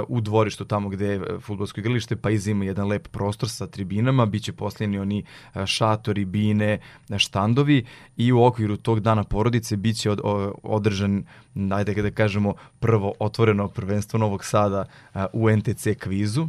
u 0.09 0.21
dvorištu 0.21 0.65
tamo 0.65 0.89
gde 0.89 1.07
je 1.07 1.17
e, 1.17 1.39
futbolsko 1.41 1.81
igralište, 1.81 2.17
pa 2.17 2.31
iza 2.31 2.51
ima 2.51 2.65
jedan 2.65 2.89
lep 2.89 3.09
prostor 3.09 3.49
sa 3.49 3.67
tribinama, 3.67 4.27
bit 4.27 4.43
će 4.43 4.53
posljedni 4.53 4.99
oni 4.99 5.25
e, 5.55 5.67
šatori, 5.67 6.25
bine, 6.25 6.79
e, 7.11 7.19
štandovi 7.19 7.85
i 8.17 8.33
u 8.33 8.43
okviru 8.45 8.77
tog 8.77 9.01
dana 9.01 9.25
porodice 9.25 9.77
bit 9.77 9.97
će 9.97 10.11
od, 10.11 10.21
održan, 10.62 11.25
ajde 11.73 12.03
da 12.03 12.11
kažemo, 12.11 12.55
prvo 12.81 13.15
otvoreno 13.19 13.69
prvenstvo 13.69 14.19
Novog 14.19 14.45
Sada 14.45 14.85
u 15.33 15.51
NTC 15.51 15.87
kvizu, 15.99 16.49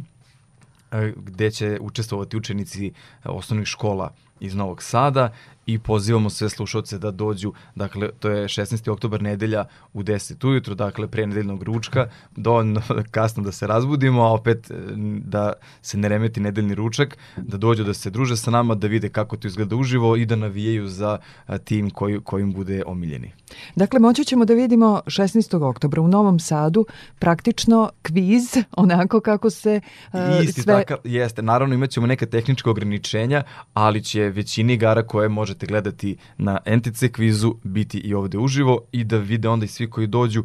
gde 1.16 1.50
će 1.50 1.78
učestvovati 1.80 2.36
učenici 2.36 2.92
osnovnih 3.24 3.66
škola 3.66 4.14
iz 4.40 4.54
Novog 4.54 4.82
Sada 4.82 5.32
i 5.66 5.78
pozivamo 5.78 6.30
sve 6.30 6.48
slušalce 6.48 6.98
da 6.98 7.10
dođu, 7.10 7.52
dakle, 7.74 8.10
to 8.18 8.30
je 8.30 8.48
16. 8.48 8.90
oktobar 8.90 9.22
nedelja 9.22 9.64
u 9.92 10.02
10 10.02 10.46
ujutro, 10.46 10.74
dakle, 10.74 11.08
pre 11.08 11.26
nedeljnog 11.26 11.62
ručka, 11.62 12.08
dovoljno 12.36 12.82
kasno 13.10 13.42
da 13.42 13.52
se 13.52 13.66
razbudimo, 13.66 14.22
a 14.22 14.32
opet 14.32 14.70
e, 14.70 14.74
da 15.18 15.52
se 15.82 15.98
ne 15.98 16.08
remeti 16.08 16.40
nedeljni 16.40 16.74
ručak, 16.74 17.18
da 17.36 17.56
dođu 17.56 17.84
da 17.84 17.94
se 17.94 18.10
druže 18.10 18.36
sa 18.36 18.50
nama, 18.50 18.74
da 18.74 18.86
vide 18.86 19.08
kako 19.08 19.36
to 19.36 19.48
izgleda 19.48 19.76
uživo 19.76 20.16
i 20.16 20.26
da 20.26 20.36
navijaju 20.36 20.88
za 20.88 21.18
tim 21.64 21.90
koji, 21.90 22.20
kojim 22.20 22.52
bude 22.52 22.82
omiljeni. 22.86 23.32
Dakle, 23.76 24.00
moći 24.00 24.24
ćemo 24.24 24.44
da 24.44 24.54
vidimo 24.54 25.02
16. 25.06 25.62
oktobra 25.62 26.02
u 26.02 26.08
Novom 26.08 26.38
Sadu 26.40 26.86
praktično 27.18 27.90
kviz, 28.02 28.56
onako 28.76 29.20
kako 29.20 29.50
se 29.50 29.80
uh, 30.12 30.20
Isti 30.44 30.62
sve... 30.62 30.74
takav, 30.74 30.98
jeste. 31.04 31.42
Naravno 31.42 31.74
imat 31.74 31.90
ćemo 31.90 32.06
neka 32.06 32.26
tehnička 32.26 32.70
ograničenja, 32.70 33.42
ali 33.74 34.04
će 34.04 34.20
većini 34.20 34.72
igara 34.72 35.06
koje 35.06 35.28
možete 35.54 35.66
gledati 35.66 36.16
na 36.38 36.58
NTC 36.66 37.04
kvizu 37.12 37.54
biti 37.62 37.98
i 37.98 38.14
ovde 38.14 38.38
uživo 38.38 38.80
i 38.92 39.04
da 39.04 39.18
vide 39.18 39.48
onda 39.48 39.64
i 39.64 39.68
svi 39.68 39.90
koji 39.90 40.06
dođu 40.06 40.44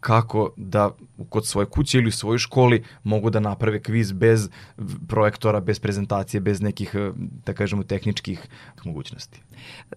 kako 0.00 0.50
da 0.56 0.90
kod 1.28 1.46
svoje 1.46 1.66
kuće 1.66 1.98
ili 1.98 2.08
u 2.08 2.12
svojoj 2.12 2.38
školi 2.38 2.84
mogu 3.04 3.30
da 3.30 3.40
naprave 3.40 3.82
kviz 3.82 4.12
bez 4.12 4.48
projektora, 5.08 5.60
bez 5.60 5.80
prezentacije, 5.80 6.40
bez 6.40 6.60
nekih, 6.60 6.94
da 7.46 7.52
kažemo, 7.52 7.82
tehničkih 7.82 8.40
mogućnosti. 8.84 9.40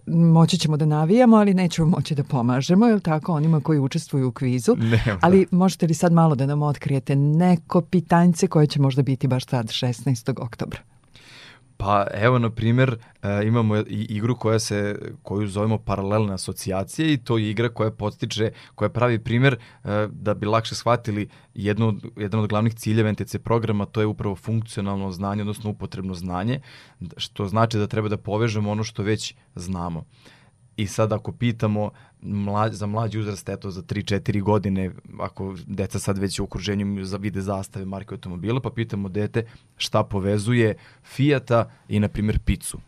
Moći 0.06 0.58
ćemo 0.58 0.76
da 0.76 0.86
navijamo, 0.86 1.36
ali 1.36 1.54
nećemo 1.54 1.88
moći 1.88 2.14
da 2.14 2.24
pomažemo, 2.24 2.86
je 2.86 2.94
li 2.94 3.00
tako, 3.00 3.32
onima 3.32 3.60
koji 3.60 3.78
učestvuju 3.78 4.28
u 4.28 4.32
kvizu? 4.32 4.76
Ne, 4.76 5.02
ali 5.20 5.46
možete 5.50 5.86
li 5.86 5.94
sad 5.94 6.12
malo 6.12 6.34
da 6.34 6.46
nam 6.46 6.62
otkrijete 6.62 7.16
neko 7.16 7.80
pitanjce 7.80 8.46
koje 8.46 8.66
će 8.66 8.80
možda 8.80 9.02
biti 9.02 9.28
baš 9.28 9.46
sad 9.46 9.66
16. 9.66 10.42
oktobra? 10.42 10.91
Pa 11.84 12.06
evo, 12.14 12.38
na 12.38 12.50
primjer, 12.50 12.96
e, 13.22 13.46
imamo 13.46 13.76
igru 13.88 14.36
koja 14.36 14.58
se, 14.58 14.98
koju 15.22 15.46
zovemo 15.46 15.78
paralelne 15.78 16.34
asocijacije 16.34 17.12
i 17.12 17.16
to 17.16 17.38
je 17.38 17.50
igra 17.50 17.68
koja 17.68 17.90
podstiče, 17.90 18.50
koja 18.74 18.88
pravi 18.88 19.18
primjer 19.18 19.54
e, 19.54 19.58
da 20.10 20.34
bi 20.34 20.46
lakše 20.46 20.74
shvatili 20.74 21.28
jedno, 21.54 21.94
jedan 22.16 22.40
od 22.40 22.48
glavnih 22.48 22.74
ciljeva 22.74 23.12
NTC 23.12 23.36
programa, 23.44 23.86
to 23.86 24.00
je 24.00 24.06
upravo 24.06 24.36
funkcionalno 24.36 25.10
znanje, 25.12 25.42
odnosno 25.42 25.70
upotrebno 25.70 26.14
znanje, 26.14 26.60
što 27.16 27.46
znači 27.46 27.78
da 27.78 27.86
treba 27.86 28.08
da 28.08 28.16
povežemo 28.16 28.70
ono 28.70 28.84
što 28.84 29.02
već 29.02 29.34
znamo. 29.54 30.04
I 30.76 30.86
sad 30.86 31.12
ako 31.12 31.32
pitamo 31.32 31.90
mlađ, 32.22 32.72
za 32.72 32.86
mlađi 32.86 33.18
uzrast, 33.18 33.48
eto 33.48 33.70
za 33.70 33.82
3-4 33.82 34.42
godine, 34.42 34.90
ako 35.20 35.54
deca 35.66 35.98
sad 35.98 36.18
već 36.18 36.38
u 36.38 36.44
okruženju 36.44 37.04
za 37.04 37.16
vide 37.16 37.40
zastave 37.40 37.84
marke 37.84 38.14
automobila, 38.14 38.60
pa 38.60 38.70
pitamo 38.70 39.08
dete 39.08 39.46
šta 39.76 40.04
povezuje 40.04 40.74
Fijata 41.04 41.70
i, 41.88 42.00
na 42.00 42.08
primjer, 42.08 42.38
picu. 42.38 42.78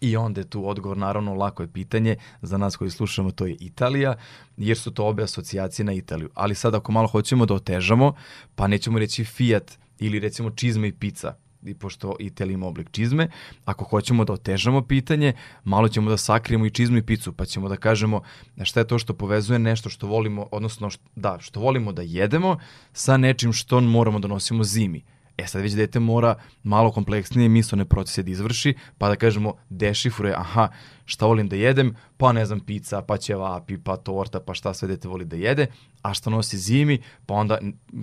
I 0.00 0.16
onda 0.16 0.40
je 0.40 0.50
tu 0.50 0.68
odgovor, 0.68 0.96
naravno, 0.96 1.34
lako 1.34 1.62
je 1.62 1.72
pitanje, 1.72 2.16
za 2.42 2.58
nas 2.58 2.76
koji 2.76 2.90
slušamo 2.90 3.30
to 3.30 3.46
je 3.46 3.56
Italija, 3.60 4.14
jer 4.56 4.78
su 4.78 4.90
to 4.90 5.06
obe 5.06 5.22
asocijacije 5.22 5.84
na 5.84 5.92
Italiju. 5.92 6.30
Ali 6.34 6.54
sad 6.54 6.74
ako 6.74 6.92
malo 6.92 7.08
hoćemo 7.08 7.46
da 7.46 7.54
otežamo, 7.54 8.14
pa 8.54 8.66
nećemo 8.66 8.98
reći 8.98 9.24
Fiat 9.24 9.78
ili 9.98 10.18
recimo 10.18 10.50
čizma 10.50 10.86
i 10.86 10.92
pizza, 10.92 11.34
i 11.62 11.74
pošto 11.74 12.16
Italija 12.18 12.54
ima 12.54 12.66
oblik 12.66 12.90
čizme, 12.90 13.28
ako 13.64 13.84
hoćemo 13.84 14.24
da 14.24 14.32
otežamo 14.32 14.82
pitanje, 14.82 15.32
malo 15.64 15.88
ćemo 15.88 16.10
da 16.10 16.16
sakrijemo 16.16 16.66
i 16.66 16.70
čizmu 16.70 16.96
i 16.96 17.02
picu, 17.02 17.32
pa 17.32 17.44
ćemo 17.44 17.68
da 17.68 17.76
kažemo 17.76 18.22
šta 18.62 18.80
je 18.80 18.86
to 18.86 18.98
što 18.98 19.14
povezuje 19.14 19.58
nešto 19.58 19.90
što 19.90 20.06
volimo, 20.06 20.48
odnosno 20.52 20.90
što, 20.90 21.04
da, 21.16 21.38
što 21.40 21.60
volimo 21.60 21.92
da 21.92 22.02
jedemo 22.02 22.58
sa 22.92 23.16
nečim 23.16 23.52
što 23.52 23.80
moramo 23.80 24.18
da 24.18 24.28
nosimo 24.28 24.64
zimi. 24.64 25.04
E 25.38 25.46
sad 25.46 25.62
već 25.62 25.72
dete 25.72 26.00
mora 26.00 26.34
malo 26.62 26.90
kompleksnije 26.90 27.48
mislone 27.48 27.84
procese 27.84 28.22
da 28.22 28.30
izvrši, 28.30 28.74
pa 28.98 29.08
da 29.08 29.16
kažemo 29.16 29.54
dešifruje, 29.68 30.34
aha, 30.36 30.68
šta 31.04 31.26
volim 31.26 31.48
da 31.48 31.56
jedem, 31.56 31.94
pa 32.16 32.32
ne 32.32 32.46
znam 32.46 32.60
pizza, 32.60 33.02
pa 33.02 33.16
ćevapi, 33.16 33.78
pa 33.78 33.96
torta, 33.96 34.40
pa 34.40 34.54
šta 34.54 34.74
sve 34.74 34.88
dete 34.88 35.08
voli 35.08 35.24
da 35.24 35.36
jede, 35.36 35.66
a 36.02 36.14
šta 36.14 36.30
nosi 36.30 36.58
zimi, 36.58 36.98
pa 37.26 37.34
onda 37.34 37.58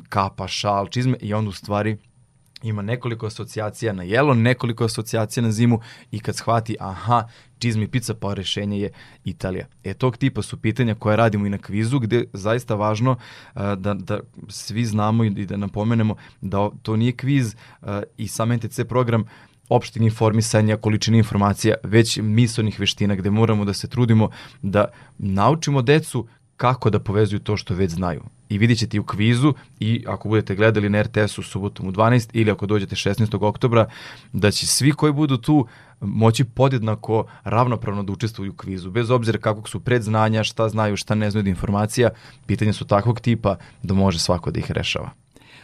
kapa, 0.10 0.48
šal, 0.48 0.88
čizme 0.88 1.18
i 1.22 1.34
onda 1.34 1.50
u 1.50 1.54
stvari 1.54 1.98
ima 2.64 2.82
nekoliko 2.82 3.28
asocijacija 3.28 3.94
na 3.94 4.04
jelo, 4.04 4.34
nekoliko 4.34 4.86
asocijacija 4.86 5.44
na 5.44 5.52
zimu 5.52 5.80
i 6.12 6.20
kad 6.20 6.36
shvati, 6.36 6.76
aha, 6.80 7.28
čizmi 7.60 7.88
pizza, 7.88 8.14
pa 8.14 8.34
rešenje 8.34 8.80
je 8.80 8.92
Italija. 9.24 9.68
E, 9.84 9.94
tog 9.94 10.18
tipa 10.18 10.42
su 10.42 10.58
pitanja 10.58 10.96
koje 10.96 11.16
radimo 11.16 11.46
i 11.46 11.50
na 11.50 11.58
kvizu, 11.58 12.00
gde 12.00 12.24
zaista 12.34 12.76
važno 12.76 13.12
uh, 13.12 13.62
da, 13.62 13.94
da 13.94 14.20
svi 14.48 14.86
znamo 14.86 15.24
i 15.24 15.30
da 15.30 15.58
napomenemo 15.58 16.16
da 16.42 16.70
to 16.82 16.96
nije 16.96 17.12
kviz 17.12 17.56
uh, 17.82 17.88
i 18.18 18.28
sam 18.28 18.54
NTC 18.54 18.80
program 18.90 19.26
opštine 19.70 20.06
informisanja, 20.06 20.78
količine 20.78 21.18
informacija, 21.18 21.76
već 21.84 22.18
misonih 22.22 22.80
veština 22.80 23.16
gde 23.16 23.30
moramo 23.30 23.66
da 23.66 23.74
se 23.74 23.88
trudimo 23.88 24.30
da 24.62 24.86
naučimo 25.18 25.82
decu 25.82 26.28
kako 26.60 26.90
da 26.90 27.00
povezuju 27.00 27.40
to 27.40 27.58
što 27.58 27.76
već 27.76 27.92
znaju. 27.92 28.24
I 28.50 28.58
vidjet 28.58 28.80
ćete 28.80 28.98
i 28.98 29.00
u 29.00 29.04
kvizu 29.04 29.54
i 29.80 30.04
ako 30.08 30.30
budete 30.30 30.56
gledali 30.56 30.90
na 30.90 31.02
RTS-u 31.02 31.44
subotom 31.44 31.88
u 31.88 31.92
12 31.92 32.30
ili 32.34 32.52
ako 32.52 32.66
dođete 32.66 32.96
16. 32.96 33.46
oktobra, 33.46 33.86
da 34.34 34.52
će 34.52 34.68
svi 34.68 34.92
koji 34.92 35.14
budu 35.14 35.38
tu 35.38 35.68
moći 36.02 36.44
podjednako 36.44 37.26
ravnopravno 37.44 38.04
da 38.04 38.12
učestvuju 38.12 38.52
u 38.52 38.56
kvizu, 38.56 38.92
bez 38.92 39.10
obzira 39.10 39.40
kakvog 39.40 39.70
su 39.70 39.80
predznanja, 39.80 40.44
šta 40.44 40.70
znaju, 40.70 40.98
šta 40.98 41.16
ne 41.16 41.32
znaju 41.32 41.42
od 41.42 41.48
informacija, 41.48 42.10
pitanja 42.46 42.74
su 42.74 42.86
takvog 42.86 43.20
tipa 43.20 43.56
da 43.84 43.94
može 43.94 44.20
svako 44.20 44.52
da 44.52 44.60
ih 44.60 44.72
rešava. 44.72 45.10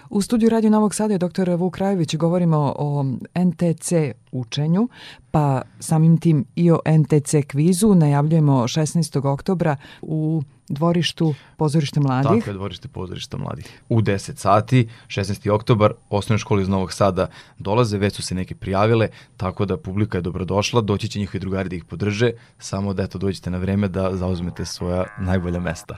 U 0.09 0.21
studiju 0.21 0.49
Radio 0.49 0.69
Novog 0.69 0.95
Sada 0.95 1.13
je 1.13 1.17
dr. 1.17 1.49
Vuk 1.57 1.77
Rajović. 1.77 2.15
Govorimo 2.15 2.73
o 2.79 3.05
NTC 3.35 3.91
učenju, 4.31 4.89
pa 5.31 5.61
samim 5.79 6.17
tim 6.17 6.45
i 6.55 6.71
o 6.71 6.79
NTC 6.99 7.35
kvizu. 7.47 7.95
Najavljujemo 7.95 8.53
16. 8.53 9.27
oktobra 9.27 9.75
u 10.01 10.43
dvorištu 10.69 11.33
pozorišta 11.57 11.99
mladih. 11.99 12.31
Tako 12.39 12.49
je, 12.49 12.53
dvorište 12.53 12.87
pozorišta 12.87 13.37
mladih. 13.37 13.81
U 13.89 14.01
10 14.01 14.35
sati, 14.35 14.89
16. 15.07 15.49
oktobar, 15.51 15.93
osnovne 16.09 16.39
škole 16.39 16.61
iz 16.61 16.69
Novog 16.69 16.93
Sada 16.93 17.27
dolaze, 17.59 17.97
već 17.97 18.15
su 18.15 18.21
se 18.21 18.35
neke 18.35 18.55
prijavile, 18.55 19.07
tako 19.37 19.65
da 19.65 19.77
publika 19.77 20.17
je 20.17 20.21
dobrodošla, 20.21 20.81
doći 20.81 21.07
će 21.07 21.19
njihovi 21.19 21.39
drugari 21.39 21.69
da 21.69 21.75
ih 21.75 21.85
podrže, 21.85 22.31
samo 22.59 22.93
da 22.93 23.03
eto 23.03 23.17
dođete 23.17 23.49
na 23.49 23.57
vreme 23.57 23.87
da 23.87 24.17
zauzmete 24.17 24.65
svoja 24.65 25.05
najbolja 25.19 25.59
mesta. 25.59 25.97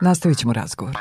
Nastavit 0.00 0.38
ćemo 0.38 0.52
razgovor. 0.52 0.96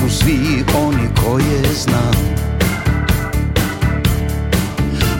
Su 0.00 0.08
svi 0.08 0.64
oni 0.74 1.08
koje 1.24 1.74
znam. 1.74 2.14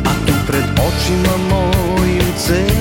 A 0.05 0.27
tu 0.27 0.33
pred 0.47 0.65
očima 0.65 1.37
mojim 1.51 2.25
ceo 2.39 2.80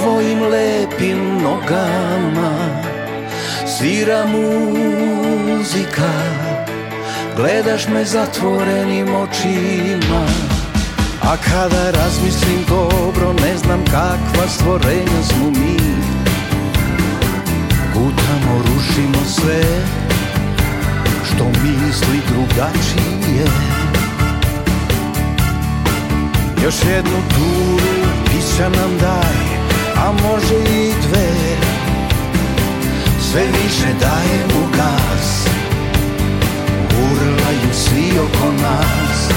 tvojim 0.00 0.42
lepim 0.42 1.42
nogama. 1.42 2.82
Svira 3.66 4.26
muzika 4.26 6.12
Gledaš 7.36 7.88
me 7.88 8.04
zatvorenim 8.04 9.08
očima. 9.14 10.26
A 11.22 11.36
kada 11.36 11.90
razmislim 11.90 12.64
dobro 12.68 13.32
Ne 13.32 13.56
znam 13.56 13.84
kakva 13.84 14.48
stvorenja 14.48 15.22
smo 15.22 15.50
mi. 15.50 15.76
Gutamo, 17.94 18.58
rušimo 18.58 19.24
sve 19.28 19.62
Što 21.24 21.44
misli 21.44 22.20
drugačije. 22.28 23.46
Još 26.64 26.74
jednu 26.94 27.18
turu 27.34 28.10
pića 28.24 28.68
nam 28.68 28.98
daj 29.00 29.49
A 30.00 30.12
može 30.12 30.54
i 30.54 30.92
dve. 31.02 31.28
Sve 33.20 33.42
više 33.42 33.86
daje 34.00 34.46
mu 34.54 34.66
gas. 34.76 35.46
Urlaju 37.02 37.72
svi 37.72 38.18
oko 38.18 38.52
nas. 38.62 39.28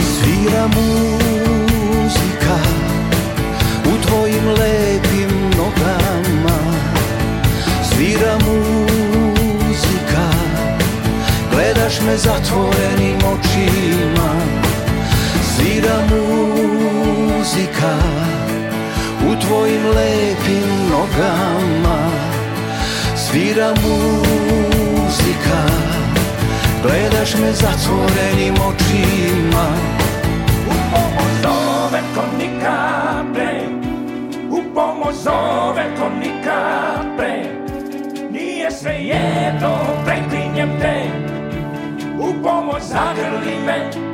Svira 0.00 0.66
muzika 0.66 2.58
U 3.84 4.06
tvojim 4.06 4.48
lepim 4.48 5.50
nogama. 5.56 6.58
Svira 7.90 8.34
muzika 8.34 10.28
Gledaš 11.52 12.00
me 12.00 12.16
zatvorenim 12.16 13.16
očima. 13.16 14.34
Svira 15.56 15.98
muzika 16.10 16.45
U 19.26 19.40
tvojim 19.40 19.86
lepim 19.86 20.68
nogama. 20.90 22.10
Svira 23.16 23.68
muzika 23.68 25.60
Gledaš 26.82 27.34
me 27.34 27.52
zatvorenim 27.52 28.54
očima. 28.54 29.66
U 30.66 30.74
pomoć 30.92 31.32
zove 31.42 32.00
ko 32.14 32.22
nikad 32.38 33.34
pre 33.34 33.60
U 34.50 34.74
pomoć 34.74 35.14
zove 35.14 35.84
ko 35.98 36.08
nikad 36.20 37.16
pre 37.16 37.44
Nije 38.30 38.70
sve 38.70 38.92
jedno, 38.92 39.78
preklinjem 40.04 40.70
te 40.80 41.02
U 42.18 42.42
pomoć 42.42 42.82
zagrli 42.82 43.56
me, 43.66 44.05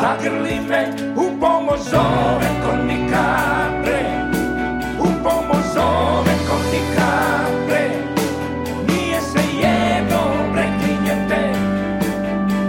zagrli 0.00 0.60
me 0.68 0.82
U 1.16 1.40
pomoć 1.40 1.80
zove 1.90 2.50
ko 2.64 2.76
nikad 2.86 3.84
pre 3.84 4.02
U 4.98 5.08
pomoć 5.24 5.64
zove 5.74 6.34
ko 6.48 6.56
nikad 6.72 7.50
pre 7.68 7.88
Nije 8.88 9.20
sve 9.20 9.42
jedno, 9.62 10.20
preklinjem 10.52 11.28
te 11.28 11.52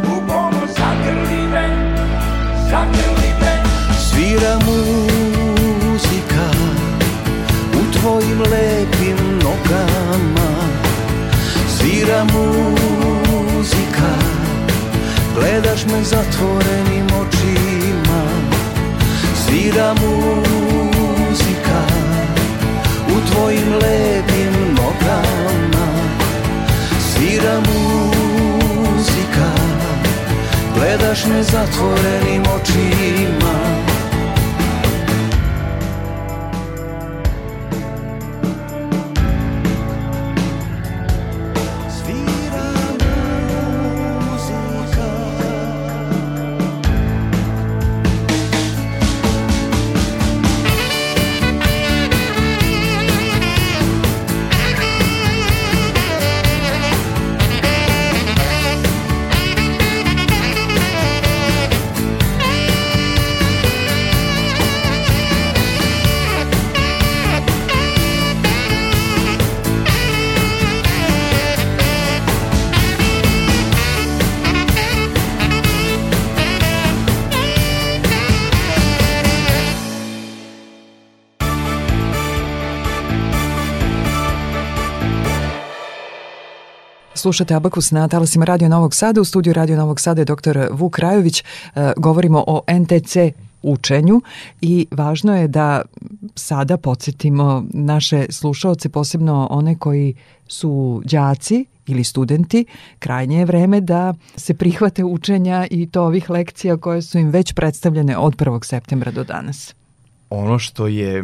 U 0.04 0.28
pomoć 0.28 0.70
zagrli 0.78 1.48
me, 1.48 1.96
zagrli 2.70 3.32
me. 3.42 3.64
Svira 4.00 4.56
muzika 4.66 6.46
U 7.74 8.00
tvojim 8.00 8.40
lepim 8.40 9.40
nogama. 9.44 10.52
Svira 11.68 12.24
muzika 12.24 14.12
Gledaš 15.36 15.86
me 15.86 16.04
zatvorenim 16.04 17.11
Svira 19.62 19.94
muzika 19.94 21.82
U 23.08 23.32
tvojim 23.32 23.74
lepim 23.74 24.76
nogama. 24.76 25.88
Svira 27.00 27.60
muzika 27.60 29.52
Gledaš 30.76 31.26
me 31.26 31.44
zatvorenim 31.44 32.42
očima 32.42 33.91
Slušate 87.22 87.54
Abakus 87.54 87.92
na 87.92 88.08
talasima 88.08 88.46
Radio 88.46 88.70
Novog 88.70 88.96
Sada. 88.96 89.22
U 89.22 89.26
studiju 89.26 89.54
Radio 89.54 89.78
Novog 89.78 90.00
Sada 90.00 90.22
je 90.22 90.26
dr. 90.26 90.60
Vuk 90.72 91.00
Rajović. 91.00 91.40
E, 91.40 91.44
govorimo 91.98 92.44
o 92.48 92.62
NTC 92.80 93.16
učenju 93.62 94.22
i 94.62 94.88
važno 94.92 95.36
je 95.36 95.48
da 95.48 95.82
sada 96.36 96.78
podsjetimo 96.78 97.66
naše 97.74 98.26
slušaoce, 98.30 98.90
posebno 98.90 99.48
one 99.52 99.78
koji 99.78 100.14
su 100.48 101.02
đaci 101.06 101.66
ili 101.88 102.04
studenti, 102.04 102.66
krajnje 103.00 103.38
je 103.38 103.46
vreme 103.46 103.82
da 103.82 104.14
se 104.36 104.54
prihvate 104.54 105.04
učenja 105.04 105.68
i 105.72 105.88
to 105.88 106.04
ovih 106.04 106.30
lekcija 106.30 106.78
koje 106.78 107.02
su 107.02 107.18
im 107.18 107.30
već 107.30 107.54
predstavljene 107.54 108.18
od 108.18 108.36
1. 108.36 108.66
septembra 108.66 109.12
do 109.12 109.24
danas. 109.24 109.76
Ono 110.30 110.60
što 110.60 110.88
je 110.88 111.24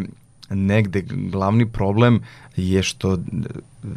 negde 0.49 1.01
glavni 1.31 1.71
problem 1.71 2.19
je 2.55 2.83
što 2.83 3.17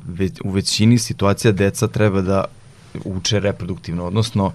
već, 0.09 0.40
u 0.44 0.50
većini 0.50 0.98
situacija 0.98 1.53
deca 1.53 1.88
treba 1.88 2.20
da 2.20 2.44
uče 3.05 3.40
reproduktivno, 3.40 4.05
odnosno 4.05 4.53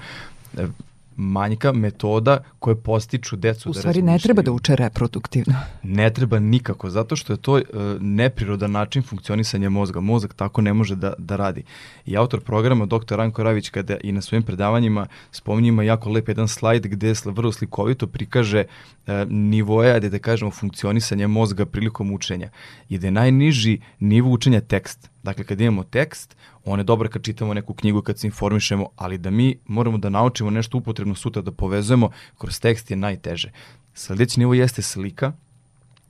manjka 1.16 1.72
metoda 1.72 2.38
koje 2.60 2.76
postiču 2.76 3.36
decu 3.36 3.70
U 3.70 3.74
da 3.74 3.80
stvari 3.80 4.02
ne 4.02 4.20
treba 4.20 4.42
da 4.42 4.52
uče 4.52 4.76
reproduktivno. 4.76 5.56
Ne 5.84 6.10
treba 6.14 6.40
nikako, 6.40 6.90
zato 6.90 7.16
što 7.16 7.34
je 7.34 7.38
to 7.38 7.58
e, 7.58 7.64
neprirodan 8.00 8.72
način 8.72 9.04
funkcionisanja 9.04 9.70
mozga. 9.70 10.00
Mozak 10.00 10.34
tako 10.34 10.62
ne 10.62 10.74
može 10.74 10.96
da, 10.96 11.14
da 11.18 11.36
radi. 11.36 11.64
I 12.06 12.18
autor 12.18 12.42
programa, 12.42 12.86
dr. 12.86 13.16
Ranko 13.16 13.44
Ravić, 13.44 13.70
kada 13.70 13.98
i 14.04 14.12
na 14.12 14.22
svojim 14.22 14.44
predavanjima 14.44 15.08
spominje 15.32 15.70
ima 15.70 15.84
jako 15.84 16.10
lep 16.10 16.28
jedan 16.28 16.48
slajd 16.48 16.88
gde 16.88 17.10
sl- 17.10 17.36
vrlo 17.36 17.52
slikovito 17.52 18.08
prikaže 18.08 18.64
e, 19.08 19.26
nivoje, 19.30 19.94
ajde 19.94 20.10
da 20.10 20.20
kažemo, 20.20 20.52
funkcionisanja 20.52 21.28
mozga 21.28 21.66
prilikom 21.66 22.12
učenja. 22.12 22.50
I 22.90 22.98
da 22.98 23.08
je 23.08 23.12
najniži 23.12 23.80
nivo 24.00 24.30
učenja 24.30 24.62
tekst. 24.62 25.15
Dakle, 25.26 25.44
kad 25.44 25.62
imamo 25.62 25.84
tekst, 25.84 26.36
on 26.66 26.80
je 26.80 26.84
dobar 26.84 27.08
kad 27.08 27.24
čitamo 27.24 27.54
neku 27.54 27.74
knjigu, 27.74 28.02
kad 28.02 28.20
se 28.20 28.28
informišemo, 28.28 28.90
ali 28.96 29.18
da 29.18 29.30
mi 29.30 29.58
moramo 29.66 29.98
da 29.98 30.10
naučimo 30.10 30.50
nešto 30.50 30.78
upotrebno 30.78 31.16
sutra 31.16 31.42
da 31.42 31.52
povezujemo, 31.52 32.10
kroz 32.38 32.60
tekst 32.60 32.92
je 32.92 32.98
najteže. 32.98 33.52
Sledeći 33.94 34.40
nivo 34.40 34.54
jeste 34.54 34.82
slika, 34.82 35.32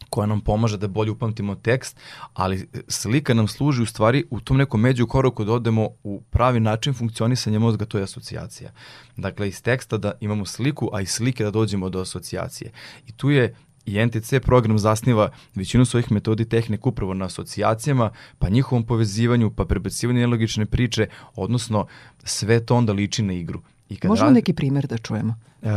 koja 0.09 0.27
nam 0.27 0.41
pomaže 0.41 0.77
da 0.77 0.87
bolje 0.87 1.11
upamtimo 1.11 1.55
tekst, 1.55 1.97
ali 2.33 2.67
slika 2.87 3.33
nam 3.33 3.47
služi 3.47 3.83
u 3.83 3.85
stvari 3.85 4.25
u 4.29 4.39
tom 4.39 4.57
nekom 4.57 4.81
među 4.81 5.07
koraku 5.07 5.45
da 5.45 5.53
odemo 5.53 5.89
u 6.03 6.21
pravi 6.29 6.59
način 6.59 6.93
funkcionisanja 6.93 7.59
mozga, 7.59 7.85
to 7.85 7.97
je 7.97 8.03
asocijacija. 8.03 8.71
Dakle, 9.17 9.47
iz 9.47 9.61
teksta 9.61 9.97
da 9.97 10.11
imamo 10.19 10.45
sliku, 10.45 10.89
a 10.93 11.01
iz 11.01 11.11
slike 11.11 11.43
da 11.43 11.51
dođemo 11.51 11.89
do 11.89 12.01
asocijacije. 12.01 12.71
I 13.07 13.11
tu 13.11 13.29
je 13.29 13.55
i 13.85 14.05
NTC 14.05 14.33
program 14.41 14.79
zasniva 14.79 15.29
većinu 15.55 15.85
svojih 15.85 16.11
metodi 16.11 16.43
i 16.43 16.49
tehnik 16.49 16.87
upravo 16.87 17.13
na 17.13 17.25
asocijacijama, 17.25 18.11
pa 18.39 18.49
njihovom 18.49 18.85
povezivanju, 18.85 19.51
pa 19.51 19.65
prebacivanju 19.65 20.19
nelogične 20.19 20.65
priče, 20.65 21.07
odnosno 21.35 21.87
sve 22.23 22.65
to 22.65 22.75
onda 22.75 22.93
liči 22.93 23.23
na 23.23 23.33
igru. 23.33 23.61
I 23.89 23.95
kad 23.95 24.09
Možemo 24.09 24.25
radi, 24.25 24.35
neki 24.35 24.53
primer 24.53 24.87
da 24.87 24.97
čujemo? 24.97 25.35
Uh, 25.61 25.69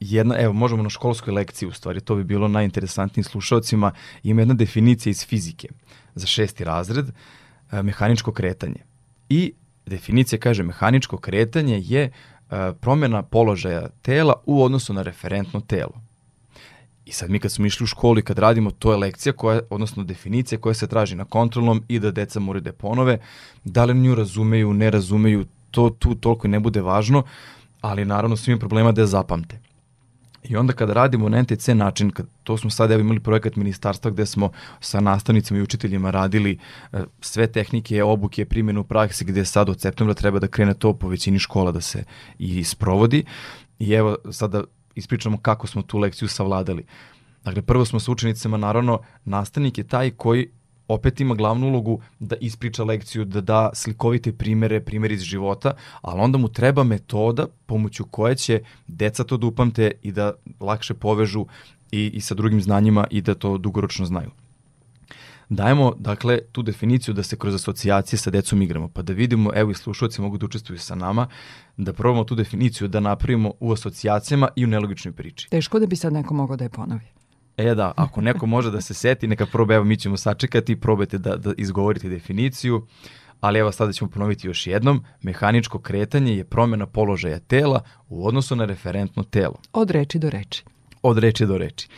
jedna, 0.00 0.36
evo, 0.38 0.52
možemo 0.52 0.82
na 0.82 0.90
školskoj 0.90 1.34
lekciji 1.34 1.68
u 1.68 1.72
stvari, 1.72 2.00
to 2.00 2.16
bi 2.16 2.24
bilo 2.24 2.48
najinteresantnijim 2.48 3.24
slušalcima, 3.24 3.92
ima 4.22 4.40
jedna 4.40 4.54
definicija 4.54 5.10
iz 5.10 5.26
fizike 5.26 5.68
za 6.14 6.26
šesti 6.26 6.64
razred, 6.64 7.06
uh, 7.08 7.82
mehaničko 7.82 8.32
kretanje. 8.32 8.84
I 9.28 9.52
definicija 9.86 10.38
kaže 10.38 10.62
mehaničko 10.62 11.16
kretanje 11.16 11.82
je 11.84 12.10
uh, 12.10 12.56
promjena 12.80 13.22
položaja 13.22 13.88
tela 14.02 14.34
u 14.46 14.62
odnosu 14.62 14.92
na 14.92 15.02
referentno 15.02 15.60
telo. 15.60 16.02
I 17.06 17.12
sad 17.12 17.30
mi 17.30 17.38
kad 17.38 17.52
smo 17.52 17.66
išli 17.66 17.84
u 17.84 17.86
školu 17.86 18.18
i 18.18 18.22
kad 18.22 18.38
radimo, 18.38 18.70
to 18.70 18.90
je 18.90 18.96
lekcija 18.96 19.32
koja, 19.32 19.60
odnosno 19.70 20.04
definicija 20.04 20.58
koja 20.58 20.74
se 20.74 20.86
traži 20.86 21.16
na 21.16 21.24
kontrolnom 21.24 21.82
i 21.88 21.98
da 21.98 22.10
deca 22.10 22.40
moraju 22.40 22.62
da 22.62 22.72
ponove. 22.72 23.18
Da 23.64 23.84
li 23.84 23.94
nju 23.94 24.14
razumeju, 24.14 24.72
ne 24.72 24.90
razumeju, 24.90 25.44
to 25.70 25.90
tu 25.90 26.14
toliko 26.14 26.48
ne 26.48 26.60
bude 26.60 26.80
važno, 26.80 27.22
ali 27.80 28.04
naravno 28.04 28.36
svi 28.36 28.58
problema 28.58 28.92
da 28.92 29.00
je 29.00 29.06
zapamte. 29.06 29.58
I 30.44 30.56
onda 30.56 30.72
kada 30.72 30.92
radimo 30.92 31.28
na 31.28 31.42
NTC 31.42 31.68
način, 31.68 32.10
kad, 32.10 32.26
to 32.42 32.56
smo 32.56 32.70
sad 32.70 32.90
evo 32.90 33.00
imali 33.00 33.20
projekat 33.20 33.56
ministarstva 33.56 34.10
gde 34.10 34.26
smo 34.26 34.50
sa 34.80 35.00
nastavnicima 35.00 35.58
i 35.58 35.62
učiteljima 35.62 36.10
radili 36.10 36.58
e, 36.92 36.98
sve 37.20 37.46
tehnike, 37.46 38.02
obuke, 38.02 38.44
primjenu 38.44 38.80
u 38.80 38.84
praksi 38.84 39.24
gde 39.24 39.44
sad 39.44 39.68
od 39.68 39.80
septembra 39.80 40.14
treba 40.14 40.38
da 40.38 40.46
krene 40.46 40.74
to 40.74 40.92
po 40.92 41.08
većini 41.08 41.38
škola 41.38 41.72
da 41.72 41.80
se 41.80 42.04
i 42.38 42.64
sprovodi. 42.64 43.24
I 43.78 43.92
evo 43.92 44.16
sada 44.30 44.64
ispričamo 44.94 45.38
kako 45.38 45.66
smo 45.66 45.82
tu 45.82 45.98
lekciju 45.98 46.28
savladali. 46.28 46.84
Dakle, 47.44 47.62
prvo 47.62 47.84
smo 47.84 48.00
sa 48.00 48.12
učenicima, 48.12 48.56
naravno, 48.56 49.00
nastavnik 49.24 49.78
je 49.78 49.84
taj 49.84 50.10
koji 50.10 50.48
opet 50.88 51.20
ima 51.20 51.34
glavnu 51.34 51.66
ulogu 51.66 52.00
da 52.18 52.36
ispriča 52.40 52.84
lekciju, 52.84 53.24
da 53.24 53.40
da 53.40 53.70
slikovite 53.74 54.32
primere, 54.32 54.80
primere 54.80 55.14
iz 55.14 55.22
života, 55.22 55.72
ali 56.02 56.20
onda 56.20 56.38
mu 56.38 56.48
treba 56.48 56.84
metoda 56.84 57.46
pomoću 57.66 58.04
koje 58.04 58.36
će 58.36 58.60
deca 58.86 59.24
to 59.24 59.36
da 59.36 59.46
upamte 59.46 59.90
i 60.02 60.12
da 60.12 60.32
lakše 60.60 60.94
povežu 60.94 61.46
i, 61.92 62.10
i 62.14 62.20
sa 62.20 62.34
drugim 62.34 62.62
znanjima 62.62 63.06
i 63.10 63.20
da 63.20 63.34
to 63.34 63.58
dugoročno 63.58 64.06
znaju 64.06 64.30
dajemo 65.48 65.92
dakle 65.98 66.38
tu 66.52 66.62
definiciju 66.62 67.14
da 67.14 67.22
se 67.22 67.36
kroz 67.36 67.54
asocijacije 67.54 68.18
sa 68.18 68.30
decom 68.30 68.62
igramo, 68.62 68.88
pa 68.88 69.02
da 69.02 69.12
vidimo, 69.12 69.50
evo 69.54 69.70
i 69.70 69.74
slušalci 69.74 70.20
mogu 70.20 70.38
da 70.38 70.46
učestvuju 70.46 70.78
sa 70.78 70.94
nama, 70.94 71.28
da 71.76 71.92
probamo 71.92 72.24
tu 72.24 72.34
definiciju 72.34 72.88
da 72.88 73.00
napravimo 73.00 73.52
u 73.60 73.72
asocijacijama 73.72 74.48
i 74.56 74.64
u 74.64 74.68
nelogičnoj 74.68 75.12
priči. 75.12 75.50
Teško 75.50 75.78
da 75.78 75.86
bi 75.86 75.96
sad 75.96 76.12
neko 76.12 76.34
mogao 76.34 76.56
da 76.56 76.64
je 76.64 76.70
ponovi. 76.70 77.06
E 77.56 77.74
da, 77.74 77.92
ako 77.96 78.20
neko 78.20 78.46
može 78.46 78.70
da 78.70 78.80
se 78.80 78.94
seti, 78.94 79.26
neka 79.26 79.46
proba, 79.46 79.74
evo 79.74 79.84
mi 79.84 79.96
ćemo 79.96 80.16
sačekati, 80.16 80.76
probajte 80.76 81.18
da, 81.18 81.36
da 81.36 81.52
izgovorite 81.56 82.08
definiciju, 82.08 82.86
ali 83.40 83.58
evo 83.58 83.72
sada 83.72 83.92
ćemo 83.92 84.10
ponoviti 84.10 84.46
još 84.46 84.66
jednom, 84.66 85.04
mehaničko 85.22 85.78
kretanje 85.78 86.36
je 86.36 86.44
promjena 86.44 86.86
položaja 86.86 87.38
tela 87.38 87.82
u 88.08 88.26
odnosu 88.26 88.56
na 88.56 88.64
referentno 88.64 89.22
telo. 89.22 89.60
Od 89.72 89.90
reči 89.90 90.18
do 90.18 90.30
reči. 90.30 90.64
Od 91.02 91.18
reči 91.18 91.46
do 91.46 91.58
reči. 91.58 91.88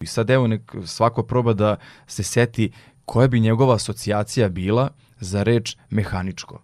I 0.00 0.06
sad 0.06 0.30
evo 0.30 0.46
nek 0.46 0.74
svako 0.86 1.22
proba 1.22 1.52
da 1.52 1.76
se 2.06 2.22
seti 2.22 2.72
koja 3.04 3.28
bi 3.28 3.40
njegova 3.40 3.74
asocijacija 3.74 4.48
bila 4.48 4.90
za 5.20 5.42
reč 5.42 5.76
mehaničko. 5.90 6.62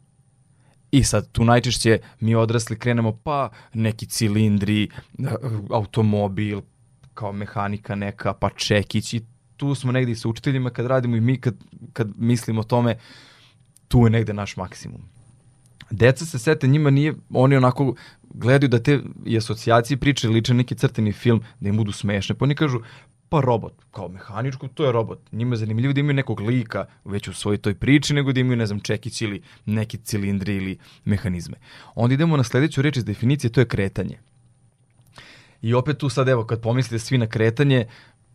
I 0.91 1.05
sad 1.05 1.33
tu 1.33 1.45
najčešće 1.45 1.99
mi 2.21 2.35
odrasli 2.35 2.79
krenemo 2.79 3.13
pa 3.25 3.51
neki 3.75 4.07
cilindri, 4.07 4.89
automobil, 5.71 6.61
kao 7.15 7.33
mehanika 7.33 7.95
neka, 7.95 8.33
pa 8.33 8.51
čekić 8.51 9.15
i 9.15 9.25
tu 9.57 9.75
smo 9.75 9.93
negde 9.93 10.13
i 10.13 10.17
sa 10.17 10.29
učiteljima 10.29 10.71
kad 10.71 10.87
radimo 10.87 11.17
i 11.17 11.21
mi 11.21 11.41
kad, 11.41 11.55
kad 11.93 12.09
mislimo 12.17 12.61
o 12.61 12.65
tome, 12.65 12.99
tu 13.89 14.05
je 14.05 14.11
negde 14.11 14.33
naš 14.33 14.57
maksimum. 14.57 15.01
Deca 15.91 16.25
se 16.25 16.39
sete, 16.39 16.67
njima 16.67 16.91
nije, 16.91 17.15
oni 17.31 17.57
onako 17.57 17.95
gledaju 18.31 18.69
da 18.69 18.83
te 18.83 19.01
i 19.25 19.37
asocijacije 19.37 19.97
priče 19.97 20.29
liče 20.29 20.55
neki 20.55 20.75
crteni 20.75 21.13
film, 21.13 21.43
da 21.61 21.69
im 21.69 21.77
budu 21.77 21.93
smešne, 21.93 22.35
pa 22.35 22.45
oni 22.45 22.55
kažu, 22.55 22.81
pa 23.29 23.41
robot, 23.41 23.75
kao 23.91 24.09
mehaničko, 24.09 24.69
to 24.69 24.85
je 24.85 24.93
robot. 24.93 25.19
Njima 25.33 25.53
je 25.53 25.57
zanimljivo 25.57 25.93
da 25.93 26.01
imaju 26.01 26.15
nekog 26.15 26.41
lika 26.41 26.85
već 27.05 27.29
u 27.29 27.33
svojoj 27.33 27.59
toj 27.59 27.75
priči, 27.75 28.15
nego 28.15 28.33
da 28.33 28.41
imaju, 28.41 28.57
ne 28.57 28.67
znam, 28.67 28.81
čekić 28.81 29.23
ili 29.23 29.43
neki 29.67 29.99
cilindri 29.99 30.57
ili 30.57 30.79
mehanizme. 31.05 31.57
Onda 31.95 32.15
idemo 32.15 32.37
na 32.37 32.45
sledeću 32.45 32.83
reč 32.83 32.97
iz 32.97 33.05
definicije, 33.05 33.53
to 33.53 33.61
je 33.61 33.69
kretanje. 33.69 34.19
I 35.63 35.75
opet 35.75 35.99
tu 35.99 36.09
sad, 36.09 36.29
evo, 36.29 36.45
kad 36.45 36.63
pomislite 36.63 36.99
svi 36.99 37.19
na 37.19 37.27
kretanje, 37.27 37.87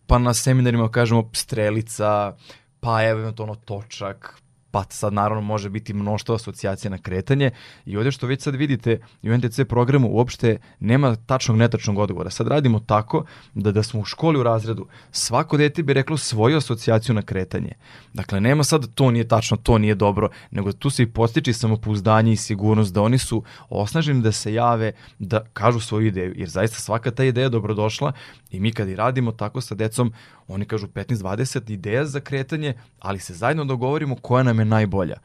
pa 0.08 0.17
na 0.17 0.34
seminarima 0.34 0.89
kažemo 0.89 1.30
strelica, 1.34 2.36
pa 2.80 3.04
evo 3.04 3.32
to 3.32 3.43
ono 3.43 3.56
točak, 3.56 4.40
pa 4.71 4.84
sad 4.89 5.13
naravno 5.13 5.41
može 5.41 5.69
biti 5.69 5.93
mnoštvo 5.93 6.36
asocijacija 6.36 6.91
na 6.91 6.97
kretanje 6.97 7.51
i 7.86 7.97
ovdje 7.97 8.12
što 8.12 8.27
već 8.27 8.41
sad 8.41 8.55
vidite 8.55 8.99
i 9.21 9.31
u 9.31 9.38
NTC 9.38 9.60
programu 9.69 10.07
uopšte 10.12 10.57
nema 10.79 11.15
tačnog 11.15 11.57
netačnog 11.57 11.97
odgovora. 11.97 12.29
Sad 12.29 12.47
radimo 12.47 12.79
tako 12.79 13.25
da 13.53 13.71
da 13.71 13.84
smo 13.84 13.99
u 13.99 14.05
školi 14.05 14.39
u 14.39 14.43
razredu 14.43 14.88
svako 15.12 15.57
dete 15.57 15.84
bi 15.84 15.93
reklo 15.93 16.17
svoju 16.17 16.57
asocijaciju 16.57 17.15
na 17.15 17.21
kretanje. 17.21 17.71
Dakle, 18.13 18.41
nema 18.41 18.63
sad 18.63 18.93
to 18.93 19.12
nije 19.12 19.27
tačno, 19.27 19.57
to 19.57 19.77
nije 19.77 19.95
dobro, 19.95 20.29
nego 20.51 20.71
tu 20.71 20.89
se 20.89 21.03
i 21.03 21.12
postiči 21.12 21.53
samopouzdanje 21.53 22.31
i 22.31 22.36
sigurnost 22.36 22.93
da 22.93 23.01
oni 23.01 23.17
su 23.17 23.43
osnaženi 23.69 24.21
da 24.21 24.31
se 24.31 24.53
jave, 24.53 24.91
da 25.19 25.43
kažu 25.53 25.79
svoju 25.79 26.07
ideju, 26.07 26.34
jer 26.36 26.49
zaista 26.49 26.79
svaka 26.79 27.12
ta 27.12 27.23
ideja 27.23 27.45
je 27.45 27.49
dobrodošla 27.49 28.12
i 28.51 28.60
mi 28.60 28.71
kad 28.71 28.89
i 28.89 28.95
radimo 28.95 29.31
tako 29.31 29.62
sa 29.62 29.75
decom, 29.75 30.13
oni 30.53 30.65
kažu 30.65 30.87
15-20 30.87 31.71
ideja 31.71 32.05
za 32.05 32.19
kretanje, 32.19 32.73
ali 32.99 33.19
se 33.19 33.33
zajedno 33.33 33.65
dogovorimo 33.65 34.15
koja 34.15 34.43
nam 34.43 34.59
je 34.59 34.65
najbolja 34.65 35.17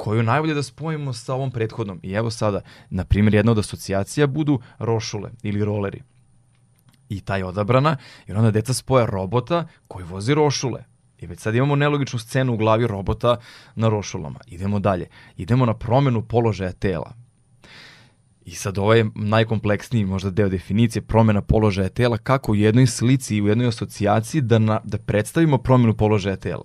koju 0.00 0.22
najbolje 0.22 0.54
da 0.54 0.62
spojimo 0.62 1.12
sa 1.12 1.34
ovom 1.34 1.50
prethodnom. 1.50 2.00
I 2.02 2.12
evo 2.12 2.30
sada, 2.30 2.60
na 2.90 3.04
primjer, 3.04 3.34
jedna 3.34 3.52
od 3.52 3.58
asocijacija 3.58 4.26
budu 4.26 4.60
rošule 4.78 5.30
ili 5.42 5.64
roleri. 5.64 6.02
I 7.08 7.20
taj 7.20 7.42
odabrana, 7.42 7.96
jer 8.26 8.36
onda 8.36 8.50
deca 8.50 8.74
spoja 8.74 9.06
robota 9.06 9.66
koji 9.88 10.04
vozi 10.04 10.34
rošule. 10.34 10.84
I 11.18 11.26
već 11.26 11.40
sad 11.40 11.54
imamo 11.54 11.76
nelogičnu 11.76 12.18
scenu 12.18 12.54
u 12.54 12.56
glavi 12.56 12.86
robota 12.86 13.36
na 13.74 13.88
rošulama. 13.88 14.40
Idemo 14.46 14.78
dalje. 14.80 15.08
Idemo 15.36 15.66
na 15.66 15.74
promenu 15.74 16.22
položaja 16.22 16.72
tela. 16.72 17.12
I 18.50 18.54
sad 18.54 18.78
ovo 18.78 18.94
je 18.94 19.10
najkompleksniji 19.14 20.04
možda 20.04 20.30
deo 20.30 20.48
definicije 20.48 21.02
promjena 21.02 21.40
položaja 21.40 21.88
tela, 21.88 22.18
kako 22.18 22.52
u 22.52 22.54
jednoj 22.54 22.86
slici 22.86 23.36
i 23.36 23.42
u 23.42 23.48
jednoj 23.48 23.68
asocijaciji 23.68 24.40
da, 24.40 24.58
na, 24.58 24.80
da 24.84 24.98
predstavimo 24.98 25.58
promjenu 25.58 25.94
položaja 25.94 26.36
tela. 26.36 26.64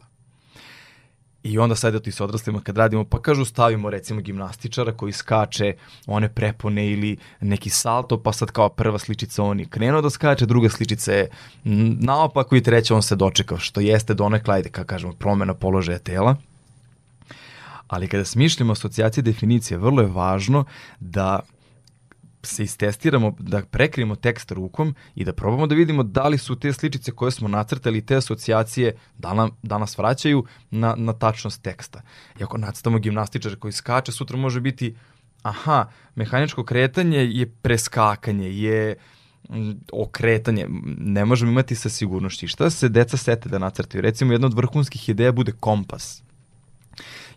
I 1.44 1.58
onda 1.58 1.76
sad 1.76 2.04
ti 2.04 2.12
s 2.12 2.22
odraslima 2.22 2.62
kad 2.62 2.78
radimo, 2.78 3.04
pa 3.04 3.22
kažu 3.22 3.46
stavimo 3.46 3.90
recimo 3.90 4.22
gimnastičara 4.22 4.92
koji 4.92 5.12
skače 5.12 5.74
one 6.08 6.30
prepone 6.30 6.92
ili 6.92 7.18
neki 7.42 7.70
salto, 7.70 8.24
pa 8.24 8.34
sad 8.34 8.52
kao 8.52 8.70
prva 8.70 9.00
sličica 9.00 9.44
on 9.44 9.60
je 9.60 9.66
krenuo 9.66 10.02
da 10.02 10.10
skače, 10.10 10.46
druga 10.46 10.70
sličica 10.70 11.14
je 11.14 11.30
naopako 12.00 12.56
i 12.56 12.64
treća 12.64 12.96
on 12.96 13.04
se 13.04 13.16
dočekao, 13.16 13.58
što 13.58 13.80
jeste 13.80 14.14
donekle, 14.14 14.56
ajde 14.56 14.70
kako 14.70 14.88
kažemo, 14.88 15.14
promena 15.14 15.54
položaja 15.54 16.00
tela. 16.00 16.36
Ali 17.88 18.08
kada 18.08 18.26
smišljamo 18.26 18.72
asocijacije 18.72 19.22
definicije, 19.22 19.78
vrlo 19.78 20.02
je 20.02 20.08
važno 20.08 20.66
da 21.00 21.40
se 22.48 22.64
istestiramo, 22.64 23.36
da 23.40 23.62
prekrijemo 23.62 24.16
tekst 24.16 24.52
rukom 24.52 24.96
i 25.16 25.26
da 25.26 25.34
probamo 25.34 25.68
da 25.68 25.76
vidimo 25.76 26.04
da 26.04 26.28
li 26.28 26.38
su 26.38 26.56
te 26.56 26.74
sličice 26.74 27.12
koje 27.12 27.32
smo 27.32 27.48
nacrtali, 27.48 28.06
te 28.06 28.16
asocijacije, 28.16 28.96
da, 29.18 29.34
nam, 29.34 29.50
da 29.64 29.78
nas 29.78 29.98
vraćaju 29.98 30.46
na, 30.72 30.96
na 30.98 31.14
tačnost 31.14 31.62
teksta. 31.62 32.02
I 32.40 32.44
ako 32.44 32.58
nacrtamo 32.58 33.00
gimnastičar 33.00 33.56
koji 33.56 33.72
skače, 33.72 34.12
sutra 34.12 34.38
može 34.38 34.62
biti 34.62 34.96
aha, 35.42 35.86
mehaničko 36.16 36.64
kretanje 36.64 37.18
je 37.18 37.46
preskakanje, 37.62 38.50
je 38.50 38.96
okretanje, 39.92 40.66
ne 40.98 41.26
možemo 41.26 41.52
imati 41.52 41.76
sa 41.76 41.90
sigurnošću. 41.90 42.48
Šta 42.48 42.70
se 42.70 42.90
deca 42.90 43.18
sete 43.18 43.50
da 43.50 43.60
nacrtaju? 43.60 44.02
Recimo, 44.02 44.32
jedna 44.32 44.48
od 44.48 44.54
vrhunskih 44.54 45.10
ideja 45.10 45.32
bude 45.32 45.52
kompas 45.52 46.24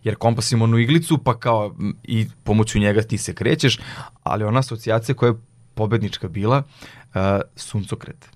jer 0.03 0.15
kompas 0.15 0.51
ima 0.51 0.63
onu 0.63 0.77
iglicu, 0.77 1.17
pa 1.17 1.39
kao 1.39 1.75
i 2.03 2.27
pomoću 2.43 2.79
njega 2.79 3.01
ti 3.01 3.17
se 3.17 3.35
krećeš, 3.35 3.79
ali 4.23 4.43
ona 4.43 4.59
asocijacija 4.59 5.15
koja 5.15 5.29
je 5.29 5.39
pobednička 5.73 6.27
bila, 6.27 6.57
uh, 6.57 7.21
suncokret. 7.55 8.29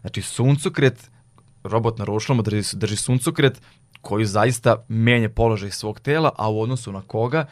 Znači, 0.00 0.22
suncokret, 0.22 1.10
robot 1.64 1.98
na 1.98 2.04
rošlama 2.04 2.42
drži, 2.42 2.76
drži 2.76 2.96
suncokret 2.96 3.60
koji 4.00 4.24
zaista 4.24 4.84
menja 4.88 5.28
položaj 5.28 5.70
svog 5.70 6.00
tela, 6.00 6.32
a 6.36 6.50
u 6.50 6.60
odnosu 6.60 6.92
na 6.92 7.02
koga 7.02 7.46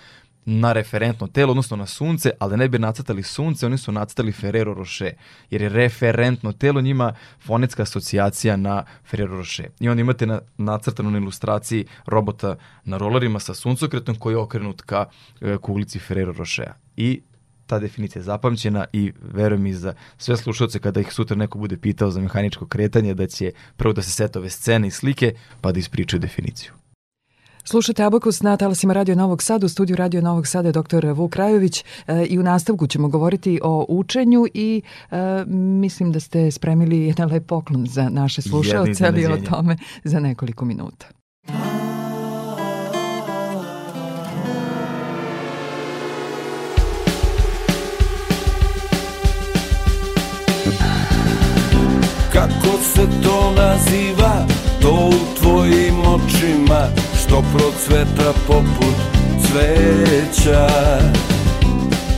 na 0.44 0.72
referentno 0.72 1.26
telo, 1.26 1.50
odnosno 1.50 1.76
na 1.76 1.86
sunce, 1.86 2.30
ali 2.38 2.56
ne 2.56 2.68
bi 2.68 2.78
nacrtali 2.78 3.22
sunce, 3.22 3.66
oni 3.66 3.78
su 3.78 3.92
nacrtali 3.92 4.32
Ferrero 4.32 4.74
Rocher, 4.74 5.14
jer 5.50 5.62
je 5.62 5.68
referentno 5.68 6.52
telo 6.52 6.80
njima 6.80 7.14
fonetska 7.40 7.82
asocijacija 7.82 8.56
na 8.56 8.84
Ferrero 9.10 9.36
Rocher. 9.36 9.68
I 9.80 9.88
onda 9.88 10.00
imate 10.00 10.26
na, 10.26 10.40
nacrtano 10.58 11.10
na 11.10 11.18
ilustraciji 11.18 11.84
robota 12.06 12.56
na 12.84 12.96
rolerima 12.96 13.40
sa 13.40 13.54
suncokretom 13.54 14.14
koji 14.14 14.34
je 14.34 14.38
okrenut 14.38 14.82
ka 14.82 15.06
e, 15.40 15.56
kuglici 15.56 15.98
Ferrero 15.98 16.32
Rochera. 16.32 16.74
I 16.96 17.20
ta 17.66 17.78
definicija 17.78 18.20
je 18.20 18.24
zapamćena 18.24 18.84
i 18.92 19.12
verujem 19.22 19.66
i 19.66 19.74
za 19.74 19.94
sve 20.18 20.36
slušalce 20.36 20.78
kada 20.78 21.00
ih 21.00 21.12
sutra 21.12 21.36
neko 21.36 21.58
bude 21.58 21.76
pitao 21.76 22.10
za 22.10 22.20
mehaničko 22.20 22.66
kretanje 22.66 23.14
da 23.14 23.26
će 23.26 23.52
prvo 23.76 23.92
da 23.92 24.02
se 24.02 24.10
sete 24.10 24.38
ove 24.38 24.50
scene 24.50 24.88
i 24.88 24.90
slike 24.90 25.34
pa 25.60 25.72
da 25.72 25.78
ispričaju 25.78 26.20
definiciju. 26.20 26.72
Slušate 27.64 28.04
Abakus 28.04 28.42
na 28.42 28.56
talasima 28.56 28.92
Radio 28.92 29.14
Novog 29.14 29.42
Sada, 29.42 29.66
u 29.66 29.68
studiju 29.68 29.96
Radio 29.96 30.20
Novog 30.20 30.46
Sada 30.46 30.68
je 30.68 30.72
dr. 30.72 31.06
Vuk 31.14 31.36
Rajović 31.36 31.84
e, 32.06 32.24
i 32.24 32.38
u 32.38 32.42
nastavku 32.42 32.86
ćemo 32.86 33.08
govoriti 33.08 33.60
o 33.62 33.86
učenju 33.88 34.46
i 34.54 34.82
e, 35.10 35.16
mislim 35.46 36.12
da 36.12 36.20
ste 36.20 36.50
spremili 36.50 36.98
jedan 36.98 37.30
lep 37.30 37.46
poklon 37.46 37.86
za 37.86 38.08
naše 38.08 38.42
slušalce, 38.42 39.06
ali 39.06 39.26
o 39.26 39.36
tome 39.50 39.76
za 40.04 40.20
nekoliko 40.20 40.64
minuta. 40.64 41.06
Kako 52.32 52.78
se 52.82 53.06
to 53.22 53.54
naziva, 53.56 54.46
to 54.80 55.10
u 55.12 55.40
tvojim 55.40 55.94
očima 56.00 57.11
Što 57.32 57.42
procveta 57.58 58.32
poput 58.46 58.94
cveća. 59.42 60.68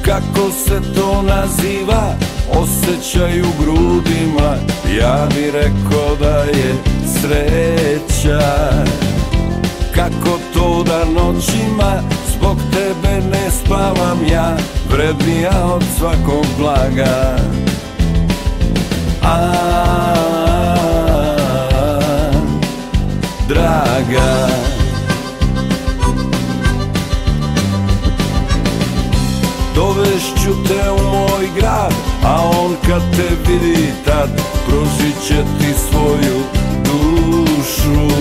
Kako 0.04 0.50
se 0.50 0.94
to 0.94 1.22
naziva, 1.22 2.14
osjećaj 2.52 3.40
u 3.40 3.46
grudima. 3.60 4.56
Ja 5.00 5.28
bi 5.34 5.50
rekao 5.50 6.16
da 6.20 6.38
je 6.38 6.74
sreća. 7.06 8.40
Kako 9.94 10.38
to 10.54 10.82
da 10.82 11.04
noćima 11.04 12.02
zbog 12.36 12.56
tebe 12.72 13.26
ne 13.30 13.50
spavam 13.50 14.18
ja? 14.32 14.56
Vrednija 14.90 15.64
od 15.74 15.82
svakog 15.98 16.46
blaga. 16.58 17.36
A, 19.22 19.52
draga 23.48 24.63
Dovešću 29.74 30.64
te 30.68 30.90
u 30.90 31.02
moj 31.02 31.48
grad 31.56 31.92
A 32.24 32.50
on 32.64 32.76
kad 32.86 33.02
te 33.16 33.28
vidi 33.46 33.92
tad 34.04 34.30
Pružit 34.66 35.26
će 35.26 35.34
ti 35.58 35.74
svoju 35.90 36.42
dušu. 36.84 38.14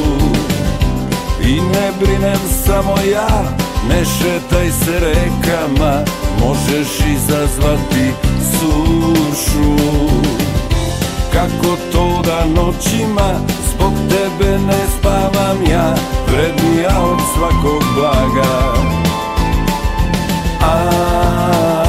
I 1.41 1.61
ne 1.61 1.91
brinem 1.99 2.39
samo 2.65 2.95
ja 3.11 3.43
Ne 3.89 4.05
šetaj 4.05 4.71
se 4.71 4.99
rekama 4.99 6.01
Možeš 6.39 6.99
izazvati 7.15 8.11
sušu. 8.51 9.73
Kako 11.33 11.77
to 11.91 12.21
da 12.25 12.45
noćima 12.45 13.39
Zbog 13.73 13.93
tebe 14.09 14.59
ne 14.59 14.85
spavam 14.99 15.57
ja 15.71 15.95
Vrednija 16.27 17.01
od 17.01 17.19
svakog 17.35 17.83
blaga 17.95 18.82
A, 20.73 21.82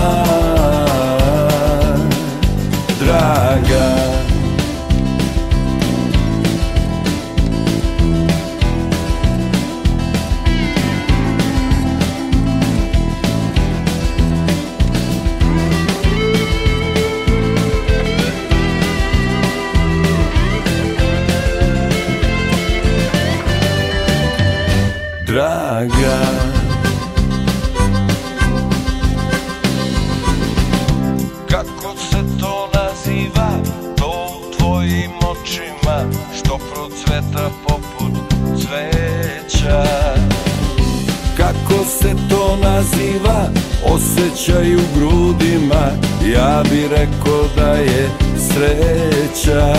osjećaj 44.15 44.77
u 44.77 44.81
grudima 44.97 45.91
Ja 46.35 46.63
bi 46.71 46.89
rekao 46.89 47.45
da 47.57 47.73
je 47.73 48.11
sreća. 48.37 49.75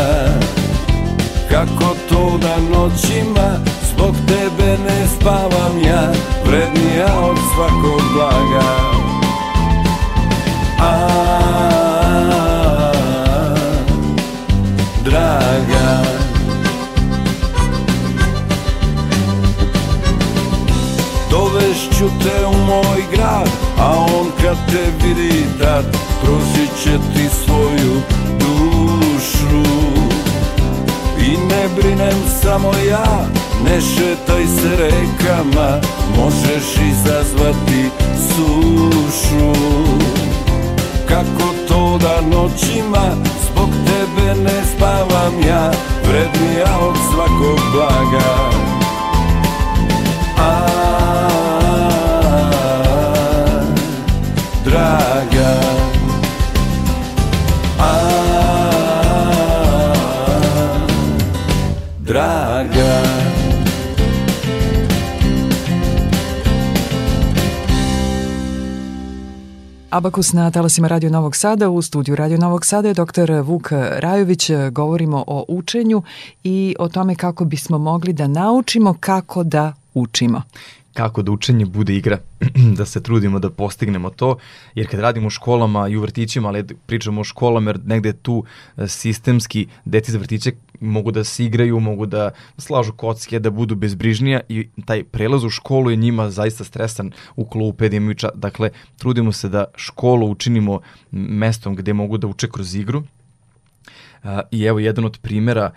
Kako 1.49 1.95
to 2.09 2.37
da 2.41 2.77
noćima 2.77 3.57
Zbog 3.93 4.15
tebe 4.27 4.77
ne 4.83 5.07
spavam 5.15 5.79
ja 5.87 6.11
Vrednija 6.45 7.19
od 7.29 7.37
svakog 7.55 8.01
blaga. 8.13 8.65
A, 10.79 11.09
draga. 15.03 16.03
Dovešću 21.31 22.05
te 22.23 22.45
u 22.45 22.65
moj 22.65 23.03
grad 23.11 23.64
A 23.85 24.05
on 24.17 24.31
kad 24.41 24.57
te 24.71 25.05
vidi 25.07 25.45
tad 25.59 25.85
Pružit 26.21 26.69
će 26.83 26.91
ti 26.91 27.29
svoju 27.45 28.01
dušu. 28.39 29.69
I 31.19 31.37
ne 31.49 31.67
brinem 31.75 32.19
samo 32.41 32.71
ja 32.89 33.27
Ne 33.63 33.81
šetaj 33.81 34.45
se 34.45 34.75
rekama 34.77 35.79
Možeš 36.17 36.77
izazvati 36.91 37.89
sušu. 38.29 39.61
Kako 41.07 41.53
to 41.67 41.97
da 42.01 42.21
noćima 42.37 43.15
Zbog 43.51 43.69
tebe 43.69 44.41
ne 44.43 44.61
spavam 44.75 45.33
ja 45.47 45.71
Vrednija 46.07 46.79
od 46.81 46.95
svakog 47.11 47.59
blaga. 47.73 48.49
A, 50.37 50.74
Abakus 69.95 70.33
na 70.33 70.51
talasima 70.51 70.87
Radio 70.87 71.09
Novog 71.09 71.35
Sada. 71.35 71.69
U 71.69 71.81
studiju 71.81 72.15
Radio 72.15 72.37
Novog 72.37 72.65
Sada 72.65 72.87
je 72.87 72.93
dr. 72.93 73.31
Vuk 73.43 73.71
Rajović. 73.97 74.51
Govorimo 74.71 75.23
o 75.27 75.45
učenju 75.47 76.03
i 76.43 76.75
o 76.79 76.89
tome 76.89 77.15
kako 77.15 77.45
bismo 77.45 77.77
mogli 77.77 78.13
da 78.13 78.27
naučimo 78.27 78.95
kako 78.99 79.43
da 79.43 79.73
učimo 79.93 80.41
kako 80.95 81.21
da 81.21 81.31
učenje 81.31 81.65
bude 81.65 81.95
igra, 81.95 82.19
da 82.77 82.85
se 82.85 83.03
trudimo 83.03 83.39
da 83.39 83.49
postignemo 83.49 84.09
to, 84.09 84.37
jer 84.75 84.87
kad 84.87 84.99
radimo 84.99 85.27
u 85.27 85.29
školama 85.29 85.87
i 85.87 85.97
u 85.97 86.01
vrtićima, 86.01 86.47
ali 86.47 86.63
pričamo 86.85 87.21
o 87.21 87.23
školama, 87.23 87.69
jer 87.69 87.79
negde 87.85 88.13
tu 88.13 88.43
e, 88.77 88.87
sistemski 88.87 89.67
deti 89.85 90.11
za 90.11 90.17
vrtiće 90.17 90.51
mogu 90.79 91.11
da 91.11 91.23
se 91.23 91.45
igraju, 91.45 91.79
mogu 91.79 92.05
da 92.05 92.31
slažu 92.57 92.93
kocke, 92.93 93.39
da 93.39 93.49
budu 93.49 93.75
bezbrižnija 93.75 94.39
i 94.49 94.67
taj 94.85 95.03
prelaz 95.03 95.43
u 95.43 95.49
školu 95.49 95.91
je 95.91 95.97
njima 95.97 96.29
zaista 96.29 96.63
stresan 96.63 97.11
u 97.35 97.45
klupe, 97.45 97.89
da. 97.89 98.29
Dakle, 98.35 98.69
trudimo 98.97 99.31
se 99.31 99.49
da 99.49 99.65
školu 99.75 100.31
učinimo 100.31 100.79
mestom 101.11 101.75
gde 101.75 101.93
mogu 101.93 102.17
da 102.17 102.27
uče 102.27 102.49
kroz 102.49 102.75
igru, 102.75 103.03
I 104.51 104.63
evo 104.63 104.79
jedan 104.79 105.05
od 105.05 105.19
primera, 105.21 105.71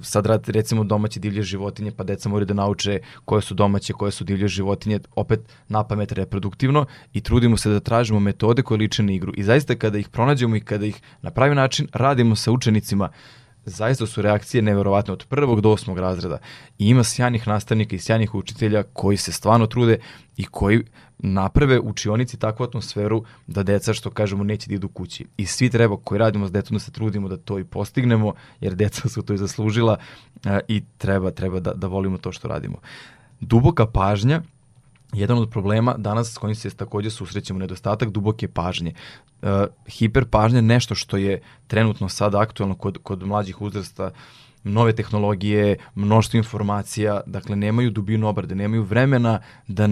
sad 0.00 0.26
rad, 0.26 0.48
recimo 0.48 0.84
domaće 0.84 1.20
divlje 1.20 1.42
životinje, 1.42 1.90
pa 1.96 2.04
deca 2.04 2.28
moraju 2.28 2.46
da 2.46 2.54
nauče 2.54 2.98
koje 3.24 3.42
su 3.42 3.54
domaće, 3.54 3.92
koje 3.92 4.12
su 4.12 4.24
divlje 4.24 4.48
životinje, 4.48 5.00
opet 5.16 5.40
na 5.68 5.84
pamet 5.84 6.12
reproduktivno 6.12 6.86
i 7.12 7.20
trudimo 7.20 7.56
se 7.56 7.70
da 7.70 7.80
tražimo 7.80 8.20
metode 8.20 8.62
koje 8.62 8.78
liče 8.78 9.02
na 9.02 9.12
igru. 9.12 9.32
I 9.36 9.42
zaista 9.42 9.74
kada 9.74 9.98
ih 9.98 10.08
pronađemo 10.08 10.56
i 10.56 10.60
kada 10.60 10.86
ih 10.86 11.00
na 11.22 11.30
pravi 11.30 11.54
način 11.54 11.88
radimo 11.92 12.36
sa 12.36 12.52
učenicima, 12.52 13.08
zaista 13.64 14.06
su 14.06 14.22
reakcije 14.22 14.62
neverovatne 14.62 15.12
od 15.12 15.24
prvog 15.28 15.60
do 15.60 15.70
osmog 15.70 15.98
razreda. 15.98 16.38
I 16.78 16.88
ima 16.88 17.04
sjajnih 17.04 17.48
nastavnika 17.48 17.96
i 17.96 17.98
sjajnih 17.98 18.34
učitelja 18.34 18.82
koji 18.82 19.16
se 19.16 19.32
stvarno 19.32 19.66
trude 19.66 19.98
i 20.36 20.44
koji 20.44 20.84
naprave 21.18 21.80
učionici 21.80 22.38
takvu 22.38 22.64
atmosferu 22.64 23.24
da 23.46 23.62
deca, 23.62 23.94
što 23.94 24.10
kažemo, 24.10 24.44
neće 24.44 24.68
da 24.68 24.74
idu 24.74 24.88
kući. 24.88 25.26
I 25.36 25.46
svi 25.46 25.70
treba 25.70 25.96
koji 26.04 26.18
radimo 26.18 26.46
s 26.46 26.52
decom 26.52 26.74
da 26.74 26.80
se 26.80 26.90
trudimo 26.90 27.28
da 27.28 27.36
to 27.36 27.58
i 27.58 27.64
postignemo, 27.64 28.34
jer 28.60 28.74
deca 28.74 29.08
su 29.08 29.22
to 29.22 29.34
i 29.34 29.38
zaslužila 29.38 29.96
a, 30.44 30.60
i 30.68 30.82
treba, 30.98 31.30
treba 31.30 31.60
da, 31.60 31.72
da 31.72 31.86
volimo 31.86 32.18
to 32.18 32.32
što 32.32 32.48
radimo. 32.48 32.76
Duboka 33.40 33.86
pažnja 33.86 34.42
jedan 35.12 35.38
od 35.38 35.50
problema 35.50 35.94
danas 35.98 36.32
s 36.32 36.38
kojim 36.38 36.54
se 36.54 36.70
takođe 36.70 37.10
susrećemo 37.10 37.58
nedostatak 37.58 38.10
duboke 38.10 38.48
pažnje. 38.48 38.92
Uh, 39.42 39.48
hiperpažnja 39.86 40.58
je 40.58 40.62
nešto 40.62 40.94
što 40.94 41.16
je 41.16 41.40
trenutno 41.66 42.08
sada 42.08 42.40
aktualno 42.40 42.74
kod, 42.74 42.98
kod 43.02 43.22
mlađih 43.22 43.62
uzrasta 43.62 44.10
nove 44.64 44.92
tehnologije, 44.92 45.76
mnoštvo 45.94 46.38
informacija, 46.38 47.20
dakle 47.26 47.56
nemaju 47.56 47.90
dubinu 47.90 48.28
obrade, 48.28 48.54
nemaju 48.54 48.82
vremena 48.82 49.40
da 49.68 49.88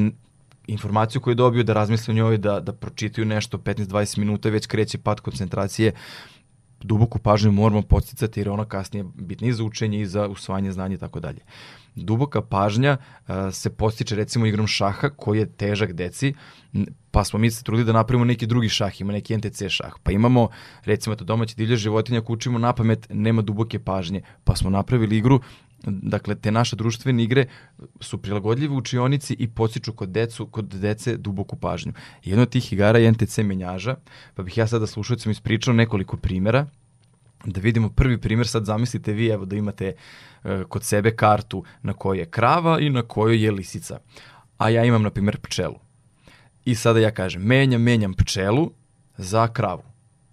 informaciju 0.66 1.20
koju 1.20 1.34
dobiju 1.34 1.64
da 1.64 1.72
razmisle 1.72 2.12
o 2.12 2.14
njoj, 2.14 2.38
da, 2.38 2.60
da 2.60 2.72
pročitaju 2.72 3.24
nešto 3.24 3.58
15-20 3.58 4.18
minuta, 4.18 4.48
već 4.48 4.66
kreće 4.66 4.98
pad 4.98 5.20
koncentracije. 5.20 5.92
Duboku 6.82 7.18
pažnju 7.18 7.52
moramo 7.52 7.82
posticati 7.82 8.40
jer 8.40 8.48
ona 8.48 8.64
kasnije 8.64 9.04
bitna 9.14 9.48
i 9.48 9.52
za 9.52 9.64
učenje 9.64 10.00
i 10.00 10.06
za 10.06 10.28
usvajanje 10.28 10.72
znanja 10.72 10.94
i 10.94 10.98
tako 10.98 11.20
dalje 11.20 11.40
duboka 11.96 12.42
pažnja 12.42 12.96
uh, 12.96 13.34
se 13.52 13.70
postiče 13.70 14.16
recimo 14.16 14.46
igrom 14.46 14.66
šaha 14.66 15.08
koji 15.08 15.38
je 15.38 15.46
težak 15.46 15.92
deci, 15.92 16.34
pa 17.10 17.24
smo 17.24 17.38
mi 17.38 17.50
se 17.50 17.64
trudili 17.64 17.86
da 17.86 17.92
napravimo 17.92 18.24
neki 18.24 18.46
drugi 18.46 18.68
šah, 18.68 19.00
ima 19.00 19.12
neki 19.12 19.36
NTC 19.36 19.62
šah. 19.68 19.92
Pa 20.02 20.12
imamo 20.12 20.48
recimo 20.84 21.16
to 21.16 21.24
domaće 21.24 21.54
divlje 21.56 21.76
životinja 21.76 22.18
ako 22.18 22.32
učimo 22.32 22.58
na 22.58 22.72
pamet, 22.72 23.06
nema 23.10 23.42
duboke 23.42 23.78
pažnje, 23.78 24.22
pa 24.44 24.56
smo 24.56 24.70
napravili 24.70 25.16
igru 25.16 25.40
Dakle, 25.84 26.34
te 26.34 26.50
naše 26.52 26.76
društvene 26.76 27.22
igre 27.22 27.46
su 28.00 28.18
prilagodljive 28.18 28.74
učionici 28.74 29.36
i 29.38 29.48
podsjeću 29.48 29.92
kod, 29.92 30.08
decu, 30.08 30.46
kod 30.46 30.64
dece 30.64 31.16
duboku 31.16 31.56
pažnju. 31.56 31.92
Jedna 32.24 32.42
od 32.42 32.50
tih 32.50 32.72
igara 32.72 32.98
je 32.98 33.12
NTC 33.12 33.38
menjaža, 33.38 33.96
pa 34.34 34.42
bih 34.42 34.58
ja 34.58 34.66
sada 34.66 34.86
slušalcima 34.86 35.32
ispričao 35.32 35.74
nekoliko 35.74 36.16
primera 36.16 36.66
da 37.44 37.60
vidimo 37.60 37.88
prvi 37.88 38.18
primjer, 38.20 38.48
sad 38.48 38.64
zamislite 38.64 39.12
vi 39.12 39.28
evo 39.28 39.44
da 39.44 39.56
imate 39.56 39.94
e, 40.44 40.64
kod 40.68 40.84
sebe 40.84 41.16
kartu 41.16 41.64
na 41.82 41.92
kojoj 41.92 42.18
je 42.18 42.26
krava 42.26 42.80
i 42.80 42.90
na 42.90 43.02
kojoj 43.02 43.44
je 43.44 43.50
lisica. 43.50 43.98
A 44.58 44.68
ja 44.68 44.84
imam 44.84 45.02
na 45.02 45.10
primjer 45.10 45.40
pčelu. 45.40 45.78
I 46.64 46.74
sada 46.74 47.00
ja 47.00 47.10
kažem 47.10 47.42
menjam, 47.42 47.82
menjam 47.82 48.14
pčelu 48.14 48.70
za 49.16 49.48
kravu. 49.48 49.82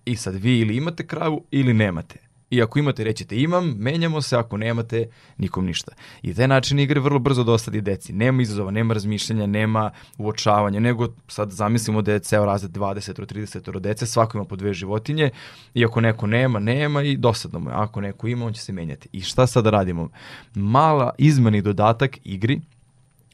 I 0.06 0.16
sad 0.16 0.36
vi 0.36 0.60
ili 0.60 0.78
imate 0.78 1.08
kravu 1.08 1.46
ili 1.52 1.74
nemate. 1.74 2.20
I 2.54 2.62
ako 2.62 2.80
imate, 2.80 3.04
rećete 3.04 3.42
imam, 3.42 3.76
menjamo 3.78 4.22
se, 4.22 4.38
ako 4.38 4.58
nemate, 4.58 5.08
nikom 5.38 5.66
ništa. 5.66 5.92
I 6.22 6.34
taj 6.34 6.48
način 6.48 6.80
igre 6.80 7.00
vrlo 7.00 7.20
brzo 7.20 7.44
dosadi 7.44 7.82
deci. 7.82 8.14
Nema 8.14 8.42
izazova, 8.42 8.72
nema 8.72 8.94
razmišljanja, 8.94 9.48
nema 9.48 9.92
uočavanja, 10.18 10.80
nego 10.80 11.08
sad 11.28 11.52
zamislimo 11.52 12.02
da 12.02 12.14
je 12.14 12.20
ceo 12.20 12.46
razred 12.46 12.72
20 12.72 13.26
30 13.26 13.80
dece, 13.80 14.06
svako 14.06 14.38
ima 14.38 14.46
po 14.46 14.56
dve 14.56 14.74
životinje 14.74 15.30
i 15.74 15.86
ako 15.86 16.02
neko 16.02 16.28
nema, 16.28 16.60
nema 16.60 17.04
i 17.04 17.18
dosadno 17.18 17.60
mu 17.60 17.70
je. 17.70 17.76
Ako 17.76 18.02
neko 18.02 18.28
ima, 18.28 18.46
on 18.46 18.54
će 18.54 18.62
se 18.62 18.74
menjati. 18.74 19.10
I 19.12 19.22
šta 19.22 19.48
sada 19.48 19.70
radimo? 19.70 20.10
Mala 20.56 21.16
izmeni 21.18 21.62
dodatak 21.62 22.18
igri, 22.24 22.62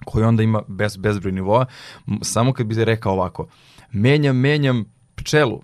koji 0.05 0.23
onda 0.23 0.43
ima 0.43 0.61
bez, 0.67 0.97
bezbroj 0.97 1.31
nivoa, 1.31 1.65
samo 2.21 2.53
kad 2.53 2.65
bi 2.65 2.85
rekao 2.85 3.13
ovako, 3.13 3.47
menjam, 3.91 4.37
menjam 4.37 4.85
pčelu 5.15 5.61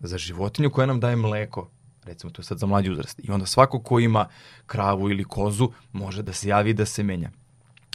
za 0.00 0.18
životinju 0.18 0.70
koja 0.70 0.86
nam 0.86 1.00
daje 1.00 1.16
mleko 1.16 1.75
recimo 2.06 2.30
to 2.30 2.40
je 2.42 2.44
sad 2.44 2.58
za 2.58 2.66
mlađi 2.66 2.90
uzrast. 2.90 3.20
I 3.24 3.30
onda 3.30 3.46
svako 3.46 3.80
ko 3.80 4.00
ima 4.00 4.26
kravu 4.66 5.10
ili 5.10 5.24
kozu 5.24 5.70
može 5.92 6.22
da 6.22 6.32
se 6.32 6.48
javi 6.48 6.74
da 6.74 6.86
se 6.86 7.02
menja. 7.02 7.30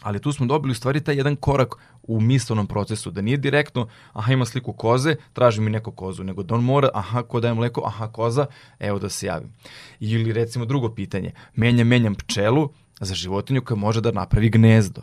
Ali 0.01 0.19
tu 0.19 0.33
smo 0.33 0.45
dobili 0.45 0.71
u 0.71 0.75
stvari 0.75 1.01
taj 1.01 1.15
jedan 1.15 1.35
korak 1.35 1.75
u 2.03 2.21
mislenom 2.21 2.67
procesu, 2.67 3.11
da 3.11 3.21
nije 3.21 3.37
direktno, 3.37 3.87
aha 4.13 4.33
ima 4.33 4.45
sliku 4.45 4.73
koze, 4.73 5.15
traži 5.33 5.61
mi 5.61 5.69
neko 5.69 5.91
kozu, 5.91 6.23
nego 6.23 6.43
da 6.43 6.55
on 6.55 6.63
mora, 6.63 6.89
aha 6.93 7.23
ko 7.23 7.39
daje 7.39 7.53
mleko, 7.53 7.81
aha 7.85 8.07
koza, 8.11 8.45
evo 8.79 8.99
da 8.99 9.09
se 9.09 9.27
javim. 9.27 9.53
Ili 9.99 10.33
recimo 10.33 10.65
drugo 10.65 10.89
pitanje, 10.95 11.31
menjam, 11.55 11.87
menjam 11.87 12.15
pčelu 12.15 12.69
za 12.99 13.15
životinju 13.15 13.61
koja 13.61 13.77
može 13.77 14.01
da 14.01 14.11
napravi 14.11 14.49
gnezdo. 14.49 15.01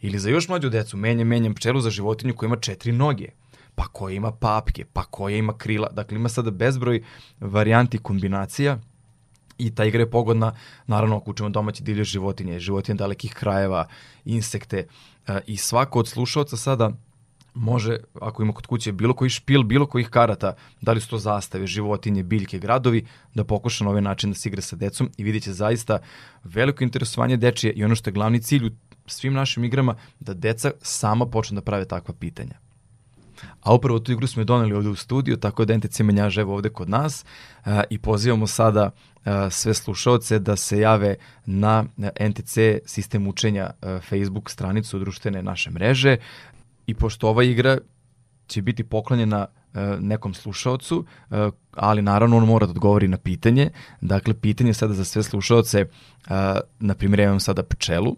Ili 0.00 0.18
za 0.18 0.30
još 0.30 0.48
mlađu 0.48 0.68
decu, 0.68 0.96
menjam, 0.96 1.28
menjam 1.28 1.54
pčelu 1.54 1.80
za 1.80 1.90
životinju 1.90 2.34
koja 2.34 2.46
ima 2.46 2.56
četiri 2.56 2.92
noge 2.92 3.28
pa 3.76 3.84
koja 3.84 4.16
ima 4.16 4.32
papke, 4.32 4.84
pa 4.92 5.04
koja 5.04 5.36
ima 5.36 5.58
krila. 5.58 5.88
Dakle, 5.92 6.16
ima 6.16 6.28
sada 6.28 6.50
bezbroj 6.50 7.02
varijanti 7.40 7.98
kombinacija 7.98 8.78
i 9.58 9.74
ta 9.74 9.84
igra 9.84 10.02
je 10.02 10.10
pogodna, 10.10 10.52
naravno 10.86 11.16
ako 11.16 11.30
učemo 11.30 11.48
domaće 11.48 11.84
divlje 11.84 12.04
životinje, 12.04 12.60
životinje 12.60 12.96
dalekih 12.96 13.34
krajeva, 13.34 13.86
insekte 14.24 14.86
e, 15.26 15.40
i 15.46 15.56
svako 15.56 15.98
od 15.98 16.08
slušalca 16.08 16.56
sada 16.56 16.90
može, 17.54 17.96
ako 18.20 18.42
ima 18.42 18.52
kod 18.52 18.66
kuće 18.66 18.92
bilo 18.92 19.14
koji 19.14 19.30
špil, 19.30 19.62
bilo 19.62 19.86
kojih 19.86 20.08
karata, 20.08 20.54
da 20.80 20.92
li 20.92 21.00
su 21.00 21.08
to 21.08 21.18
zastave, 21.18 21.66
životinje, 21.66 22.22
biljke, 22.22 22.58
gradovi, 22.58 23.06
da 23.34 23.44
pokuša 23.44 23.84
na 23.84 23.90
ovaj 23.90 24.02
način 24.02 24.30
da 24.30 24.36
se 24.36 24.48
igra 24.48 24.62
sa 24.62 24.76
decom 24.76 25.10
i 25.16 25.24
vidjet 25.24 25.44
će 25.44 25.52
zaista 25.52 25.98
veliko 26.44 26.84
interesovanje 26.84 27.36
dečije 27.36 27.72
i 27.72 27.84
ono 27.84 27.94
što 27.94 28.10
je 28.10 28.14
glavni 28.14 28.42
cilj 28.42 28.66
u 28.66 28.70
svim 29.06 29.32
našim 29.32 29.64
igrama, 29.64 29.94
da 30.20 30.34
deca 30.34 30.70
sama 30.82 31.26
počnu 31.26 31.54
da 31.54 31.64
prave 31.64 31.84
takva 31.84 32.14
pitanja. 32.14 32.65
A 33.60 33.74
upravo 33.74 33.98
tu 33.98 34.12
igru 34.12 34.26
smo 34.26 34.40
je 34.40 34.44
doneli 34.44 34.74
ovde 34.74 34.88
u 34.88 34.94
studiju, 34.94 35.36
tako 35.36 35.64
da 35.64 35.76
NTC 35.76 36.00
menjaže 36.00 36.40
evo 36.40 36.54
ovde 36.54 36.68
kod 36.68 36.88
nas 36.88 37.24
a, 37.64 37.82
i 37.90 37.98
pozivamo 37.98 38.46
sada 38.46 38.90
sve 39.50 39.74
slušalce 39.74 40.38
da 40.38 40.56
se 40.56 40.80
jave 40.80 41.14
na 41.46 41.84
NTC 42.30 42.58
sistem 42.84 43.26
učenja 43.26 43.70
Facebook 44.08 44.50
stranicu 44.50 44.98
društvene 44.98 45.42
naše 45.42 45.70
mreže 45.70 46.16
i 46.86 46.94
pošto 46.94 47.28
ova 47.28 47.44
igra 47.44 47.78
će 48.46 48.62
biti 48.62 48.84
poklonjena 48.84 49.46
nekom 50.00 50.34
slušaocu, 50.34 51.04
ali 51.72 52.02
naravno 52.02 52.36
on 52.36 52.46
mora 52.46 52.66
da 52.66 52.70
odgovori 52.70 53.08
na 53.08 53.16
pitanje. 53.16 53.70
Dakle, 54.00 54.34
pitanje 54.34 54.74
sada 54.74 54.94
za 54.94 55.04
sve 55.04 55.22
slušaoce, 55.22 55.86
na 56.80 56.94
primjer, 56.94 57.20
ja 57.20 57.24
imam 57.24 57.40
sada 57.40 57.62
pčelu, 57.62 58.16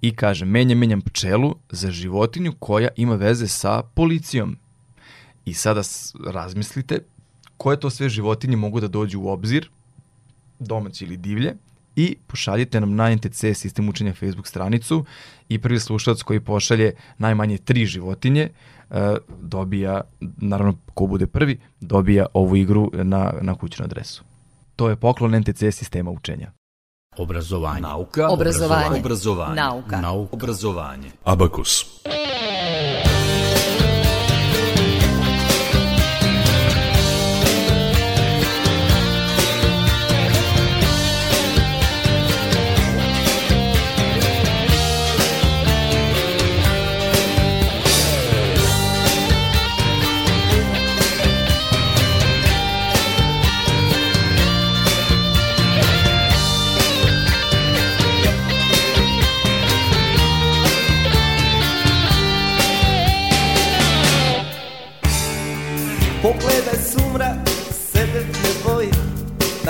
i 0.00 0.16
kaže 0.16 0.44
menjam, 0.44 0.78
menjam 0.78 1.00
pčelu 1.00 1.54
za 1.70 1.90
životinju 1.90 2.52
koja 2.58 2.88
ima 2.96 3.14
veze 3.14 3.48
sa 3.48 3.82
policijom. 3.82 4.56
I 5.44 5.54
sada 5.54 5.82
razmislite 6.26 6.98
koje 7.56 7.80
to 7.80 7.90
sve 7.90 8.08
životinje 8.08 8.56
mogu 8.56 8.80
da 8.80 8.88
dođu 8.88 9.20
u 9.20 9.28
obzir, 9.28 9.68
domaće 10.58 11.04
ili 11.04 11.16
divlje, 11.16 11.54
i 11.96 12.16
pošaljite 12.26 12.80
nam 12.80 12.94
na 12.94 13.14
NTC 13.14 13.44
sistem 13.54 13.88
učenja 13.88 14.14
Facebook 14.14 14.46
stranicu 14.46 15.04
i 15.48 15.58
prvi 15.58 15.80
slušalac 15.80 16.22
koji 16.22 16.40
pošalje 16.40 16.92
najmanje 17.18 17.58
tri 17.58 17.86
životinje 17.86 18.48
e, 18.90 19.16
dobija, 19.42 20.00
naravno 20.20 20.78
ko 20.94 21.06
bude 21.06 21.26
prvi, 21.26 21.58
dobija 21.80 22.26
ovu 22.34 22.56
igru 22.56 22.90
na, 22.92 23.32
na 23.42 23.54
kućnu 23.54 23.84
adresu. 23.84 24.24
To 24.76 24.90
je 24.90 24.96
poklon 24.96 25.40
NTC 25.40 25.58
sistema 25.58 26.10
učenja. 26.10 26.52
Obrazovanje. 27.16 27.80
Nauka. 27.80 28.28
Obrazovanje. 28.28 29.00
Obrazovanje. 29.00 29.54
Nauka. 29.54 30.00
Nauka. 30.00 30.32
Obrazovanje. 30.36 31.10
Abakus. 31.24 31.84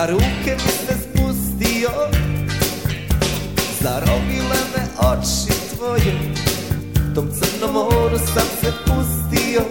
Ruke 0.07 0.57
mi 0.65 0.71
se 0.71 0.95
spustio 1.03 1.91
Zarobile 3.81 4.61
me 4.77 4.83
oči 4.99 5.77
tvoje 5.77 6.35
Tom 7.15 7.31
crnom 7.33 7.73
moru 7.73 8.19
sam 8.19 8.47
se 8.61 8.73
pustio. 8.87 9.63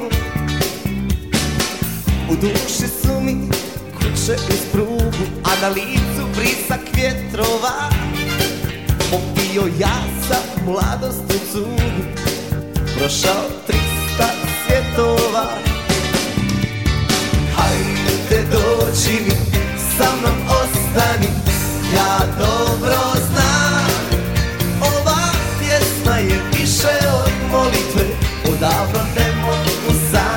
U 2.30 2.36
duši 2.36 2.88
su 3.02 3.22
mi 3.22 3.50
kuće 3.98 4.34
uz 4.34 4.72
prugu 4.72 5.26
A 5.44 5.62
na 5.62 5.68
licu 5.68 6.28
brisak 6.36 6.82
vjetrova. 6.96 7.90
Popio 9.12 9.64
ja 9.80 10.02
sam 10.28 10.66
mladost 10.66 11.24
u 11.30 11.52
cugu 11.52 12.04
Prošao 12.98 13.44
300 13.68 14.26
svjetova. 14.68 15.46
Hajde 17.56 18.48
dođi 18.52 19.14
mi 19.14 19.55
sa 19.98 20.08
mnom 20.20 20.40
ostani. 20.62 21.30
Ja 21.96 22.20
dobro 22.40 23.00
znam 23.28 23.86
Ova 24.82 25.22
pjesma 25.60 26.18
je 26.18 26.40
više 26.58 26.96
od 27.24 27.32
molitve. 27.52 28.06
Odavno 28.54 29.00
ne 29.16 29.36
mogu 29.42 30.00
sanjati 30.12 30.35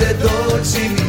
Hajde 0.00 0.16
dođi 0.22 0.99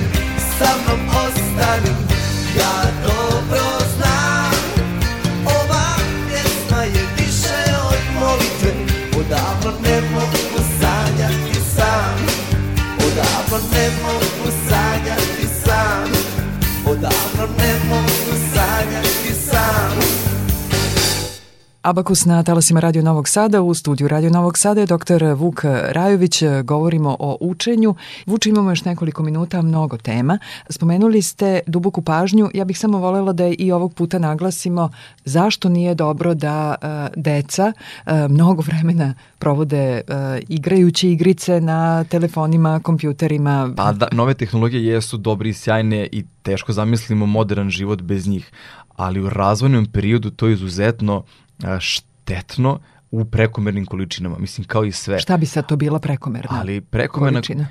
Abakus 21.83 22.25
na 22.25 22.43
talasima 22.43 22.79
Radio 22.79 23.01
Novog 23.01 23.27
Sada. 23.27 23.61
U 23.61 23.73
studiju 23.73 24.07
Radio 24.07 24.29
Novog 24.29 24.57
Sada 24.57 24.81
je 24.81 24.85
dr. 24.85 25.23
Vuk 25.35 25.61
Rajović. 25.89 26.43
Govorimo 26.63 27.15
o 27.19 27.37
učenju. 27.39 27.95
Vuče, 28.25 28.49
imamo 28.49 28.71
još 28.71 28.85
nekoliko 28.85 29.23
minuta, 29.23 29.61
mnogo 29.61 29.97
tema. 29.97 30.39
Spomenuli 30.69 31.21
ste 31.21 31.59
duboku 31.67 32.01
pažnju. 32.01 32.49
Ja 32.53 32.65
bih 32.65 32.79
samo 32.79 32.97
volela 32.97 33.33
da 33.33 33.43
i 33.57 33.71
ovog 33.71 33.93
puta 33.93 34.19
naglasimo 34.19 34.89
zašto 35.25 35.69
nije 35.69 35.95
dobro 35.95 36.33
da 36.33 36.75
uh, 36.81 37.21
deca 37.23 37.73
uh, 38.05 38.11
mnogo 38.29 38.61
vremena 38.61 39.13
provode 39.39 40.01
uh, 40.07 40.15
igrajući 40.49 41.09
igrice 41.09 41.61
na 41.61 42.03
telefonima, 42.03 42.79
kompjuterima. 42.83 43.73
Pa 43.77 43.91
da, 43.91 44.07
nove 44.11 44.33
tehnologije 44.33 44.85
jesu 44.85 45.17
dobre 45.17 45.49
i 45.49 45.53
sjajne 45.53 46.07
i 46.11 46.23
teško 46.41 46.73
zamislimo 46.73 47.25
modern 47.25 47.69
život 47.69 48.01
bez 48.01 48.27
njih, 48.27 48.51
ali 48.95 49.21
u 49.21 49.29
razvojnom 49.29 49.85
periodu 49.85 50.29
to 50.29 50.47
je 50.47 50.53
izuzetno 50.53 51.17
a, 51.17 51.40
štetno 51.79 52.79
u 53.11 53.25
prekomernim 53.25 53.85
količinama, 53.85 54.37
mislim 54.39 54.67
kao 54.67 54.85
i 54.85 54.91
sve. 54.91 55.19
Šta 55.19 55.37
bi 55.37 55.45
sad 55.45 55.67
to 55.67 55.75
bila 55.75 55.99
prekomerna 55.99 56.59
Ali 56.59 56.81
prekomerna 56.81 57.37
količina? 57.37 57.67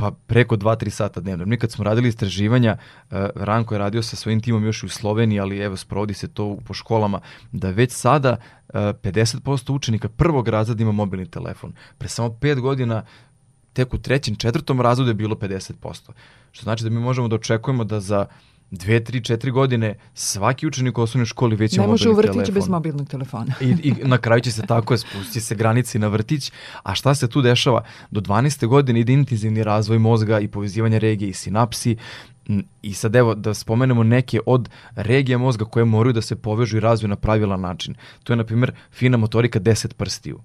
pa 0.00 0.10
preko 0.26 0.56
2-3 0.56 0.90
sata 0.90 1.20
dnevno. 1.20 1.46
Mi 1.46 1.58
kad 1.58 1.72
smo 1.72 1.84
radili 1.84 2.08
istraživanja, 2.08 2.76
uh, 2.76 3.18
Ranko 3.34 3.74
je 3.74 3.78
radio 3.78 4.02
sa 4.02 4.16
svojim 4.16 4.40
timom 4.40 4.64
još 4.64 4.82
i 4.82 4.86
u 4.86 4.88
Sloveniji, 4.88 5.40
ali 5.40 5.58
evo 5.58 5.76
sprovodi 5.76 6.14
se 6.14 6.28
to 6.28 6.58
po 6.64 6.74
školama, 6.74 7.20
da 7.52 7.70
već 7.70 7.92
sada 7.92 8.36
uh, 8.68 8.74
50% 8.74 9.72
učenika 9.72 10.08
prvog 10.08 10.48
razreda 10.48 10.82
ima 10.82 10.92
mobilni 10.92 11.30
telefon. 11.30 11.72
Pre 11.98 12.08
samo 12.08 12.28
5 12.28 12.60
godina 12.60 13.04
tek 13.72 13.94
u 13.94 13.98
trećem, 13.98 14.36
četvrtom 14.36 14.80
razredu 14.80 15.10
je 15.10 15.14
bilo 15.14 15.34
50%. 15.34 16.10
Što 16.52 16.62
znači 16.62 16.84
da 16.84 16.90
mi 16.90 17.00
možemo 17.00 17.28
da 17.28 17.36
očekujemo 17.36 17.84
da 17.84 18.00
za 18.00 18.26
dve, 18.70 19.04
tri, 19.04 19.24
četiri 19.24 19.50
godine 19.50 19.94
svaki 20.14 20.66
učenik 20.66 20.98
u 20.98 21.02
osnovnoj 21.02 21.26
školi 21.26 21.56
već 21.56 21.74
ima 21.74 21.84
Ne 21.84 21.90
može 21.90 22.08
u 22.08 22.12
mobilni 22.12 22.28
vrtić 22.28 22.46
telefon. 22.46 22.54
bez 22.54 22.68
mobilnog 22.68 23.08
telefona. 23.08 23.54
I, 23.60 23.76
I 23.82 23.94
na 24.04 24.18
kraju 24.18 24.40
će 24.40 24.52
se 24.52 24.62
tako 24.62 24.96
spusti 24.96 25.40
se 25.40 25.54
granici 25.54 25.98
na 25.98 26.08
vrtić. 26.08 26.52
A 26.82 26.94
šta 26.94 27.14
se 27.14 27.28
tu 27.28 27.42
dešava? 27.42 27.84
Do 28.10 28.20
12. 28.20 28.66
godine 28.66 29.00
ide 29.00 29.12
intenzivni 29.12 29.64
razvoj 29.64 29.98
mozga 29.98 30.40
i 30.40 30.48
povezivanje 30.48 30.98
regije 30.98 31.28
i 31.28 31.32
sinapsi. 31.32 31.96
I 32.82 32.94
sad 32.94 33.16
evo 33.16 33.34
da 33.34 33.54
spomenemo 33.54 34.02
neke 34.02 34.40
od 34.46 34.68
regija 34.94 35.38
mozga 35.38 35.64
koje 35.64 35.84
moraju 35.84 36.12
da 36.12 36.22
se 36.22 36.36
povežu 36.36 36.76
i 36.76 36.80
razviju 36.80 37.08
na 37.08 37.16
pravilan 37.16 37.60
način. 37.60 37.94
To 38.22 38.32
je 38.32 38.36
na 38.36 38.44
primjer 38.44 38.72
fina 38.92 39.16
motorika 39.16 39.60
10 39.60 39.92
prstiju. 39.94 40.40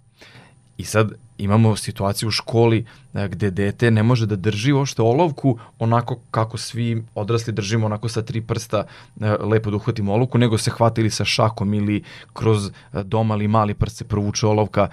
I 0.78 0.84
sad 0.84 1.11
imamo 1.38 1.76
situaciju 1.76 2.30
u 2.30 2.32
školi 2.32 2.86
e, 3.13 3.28
gde 3.28 3.51
dete 3.51 3.91
ne 3.91 4.03
može 4.03 4.26
da 4.26 4.36
drži 4.36 4.71
uopšte 4.71 5.01
olovku 5.01 5.57
onako 5.80 6.19
kako 6.32 6.57
svi 6.57 7.03
odrasli 7.15 7.53
držimo 7.53 7.86
onako 7.86 8.09
sa 8.09 8.21
tri 8.21 8.41
prsta 8.41 8.84
e, 9.21 9.30
lepo 9.30 9.69
da 9.69 9.76
uhvatimo 9.76 10.13
olovku, 10.13 10.38
nego 10.38 10.57
se 10.57 10.71
hvata 10.71 11.01
ili 11.01 11.09
sa 11.09 11.26
šakom 11.26 11.73
ili 11.73 12.03
kroz 12.34 12.67
e, 12.67 12.71
domali 13.03 13.47
mali 13.47 13.73
prst 13.73 13.97
se 13.97 14.03
provuče 14.03 14.47
olovka. 14.47 14.89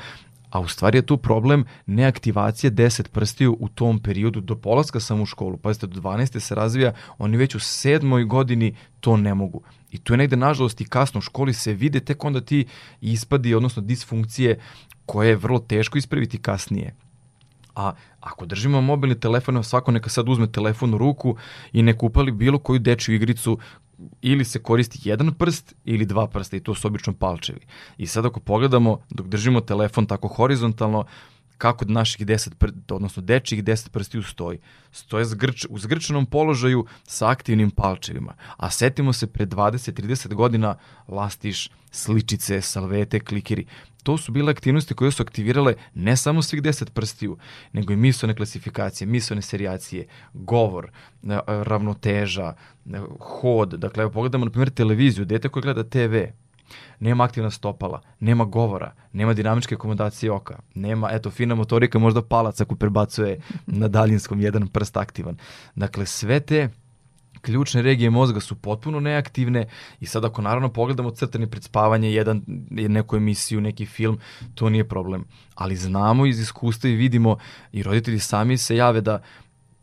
A 0.50 0.60
u 0.60 0.68
stvari 0.68 0.98
je 0.98 1.06
tu 1.06 1.16
problem 1.16 1.64
neaktivacije 1.86 2.70
10 2.70 3.08
prstiju 3.08 3.56
u 3.60 3.68
tom 3.68 3.98
periodu 3.98 4.40
do 4.40 4.56
polaska 4.56 5.00
sam 5.00 5.20
u 5.20 5.26
školu. 5.26 5.56
Pazite, 5.56 5.86
do 5.86 6.00
12. 6.00 6.38
se 6.38 6.54
razvija, 6.54 6.92
oni 7.18 7.36
već 7.36 7.54
u 7.54 7.60
sedmoj 7.60 8.24
godini 8.24 8.74
to 9.00 9.16
ne 9.16 9.34
mogu. 9.34 9.62
I 9.90 9.98
tu 9.98 10.12
je 10.12 10.16
negde, 10.16 10.36
nažalost, 10.36 10.80
i 10.80 10.84
kasno 10.84 11.18
u 11.18 11.20
školi 11.20 11.54
se 11.54 11.72
vide 11.72 12.00
tek 12.00 12.24
onda 12.24 12.40
ti 12.40 12.66
ispadi, 13.00 13.54
odnosno 13.54 13.82
disfunkcije 13.82 14.58
koje 15.06 15.28
je 15.28 15.36
vrlo 15.36 15.58
teško 15.58 15.98
ispraviti 15.98 16.38
kasnije. 16.38 16.94
A 17.74 17.92
ako 18.20 18.46
držimo 18.46 18.80
mobilni 18.80 19.20
telefon, 19.20 19.64
svako 19.64 19.92
neka 19.92 20.10
sad 20.10 20.28
uzme 20.28 20.52
telefon 20.52 20.94
u 20.94 20.98
ruku 20.98 21.36
i 21.72 21.82
neka 21.82 22.06
upali 22.06 22.32
bilo 22.32 22.58
koju 22.58 22.78
dečju 22.78 23.14
igricu 23.14 23.58
ili 24.22 24.44
se 24.44 24.58
koristi 24.58 25.08
jedan 25.08 25.34
prst 25.34 25.74
ili 25.84 26.06
dva 26.06 26.26
prsta 26.26 26.56
i 26.56 26.60
to 26.60 26.74
su 26.74 26.88
obično 26.88 27.12
palčevi. 27.12 27.60
I 27.98 28.06
sad 28.06 28.26
ako 28.26 28.40
pogledamo, 28.40 28.98
dok 29.10 29.26
držimo 29.26 29.60
telefon 29.60 30.06
tako 30.06 30.28
horizontalno, 30.28 31.04
kako 31.62 31.84
naših 31.84 32.26
10 32.26 32.54
pr, 32.58 32.70
odnosno 32.90 33.22
dečjih 33.22 33.64
10 33.64 33.88
prstiju 33.88 34.22
stoji. 34.22 34.58
Stoje 34.90 35.24
zgrč, 35.24 35.66
u 35.70 35.78
zgrčenom 35.78 36.26
položaju 36.26 36.86
sa 37.06 37.28
aktivnim 37.30 37.70
palčevima. 37.70 38.34
A 38.56 38.70
setimo 38.70 39.12
se 39.12 39.26
pre 39.26 39.46
20-30 39.46 40.34
godina 40.34 40.74
lastiš, 41.08 41.70
sličice, 41.90 42.60
salvete, 42.60 43.20
klikeri. 43.20 43.66
To 44.02 44.18
su 44.18 44.32
bile 44.32 44.50
aktivnosti 44.50 44.94
koje 44.94 45.10
su 45.12 45.22
aktivirale 45.22 45.74
ne 45.94 46.16
samo 46.16 46.42
svih 46.42 46.62
10 46.62 46.90
prstiju, 46.90 47.36
nego 47.72 47.92
i 47.92 47.96
mislone 47.96 48.34
klasifikacije, 48.34 49.06
mislone 49.06 49.42
serijacije, 49.42 50.06
govor, 50.32 50.90
e, 50.90 51.38
ravnoteža, 51.46 52.54
e, 52.54 53.00
hod. 53.20 53.74
Dakle, 53.78 54.02
evo 54.02 54.10
pogledamo 54.10 54.44
na 54.44 54.50
primjer 54.50 54.70
televiziju, 54.70 55.24
dete 55.24 55.48
koje 55.48 55.62
gleda 55.62 55.84
TV, 55.84 56.16
nema 57.00 57.24
aktivna 57.24 57.50
stopala, 57.50 58.00
nema 58.20 58.44
govora, 58.44 58.94
nema 59.12 59.32
dinamičke 59.32 59.74
akomodacije 59.74 60.32
oka, 60.32 60.58
nema, 60.74 61.10
eto, 61.12 61.30
fina 61.30 61.54
motorika, 61.54 61.98
možda 61.98 62.22
palac 62.22 62.60
ako 62.60 62.74
prebacuje 62.74 63.40
na 63.66 63.88
daljinskom 63.88 64.40
jedan 64.40 64.68
prst 64.68 64.96
aktivan. 64.96 65.36
Dakle, 65.74 66.06
sve 66.06 66.40
te 66.40 66.68
ključne 67.42 67.82
regije 67.82 68.10
mozga 68.10 68.40
su 68.40 68.54
potpuno 68.54 69.00
neaktivne 69.00 69.66
i 70.00 70.06
sad 70.06 70.24
ako 70.24 70.42
naravno 70.42 70.68
pogledamo 70.68 71.10
crtani 71.10 71.46
pred 71.46 71.62
spavanje, 71.62 72.12
jedan, 72.12 72.42
neku 72.70 73.16
emisiju, 73.16 73.60
neki 73.60 73.86
film, 73.86 74.18
to 74.54 74.70
nije 74.70 74.88
problem. 74.88 75.24
Ali 75.54 75.76
znamo 75.76 76.26
iz 76.26 76.40
iskustva 76.40 76.90
i 76.90 76.94
vidimo 76.94 77.36
i 77.72 77.82
roditelji 77.82 78.18
sami 78.18 78.58
se 78.58 78.76
jave 78.76 79.00
da 79.00 79.22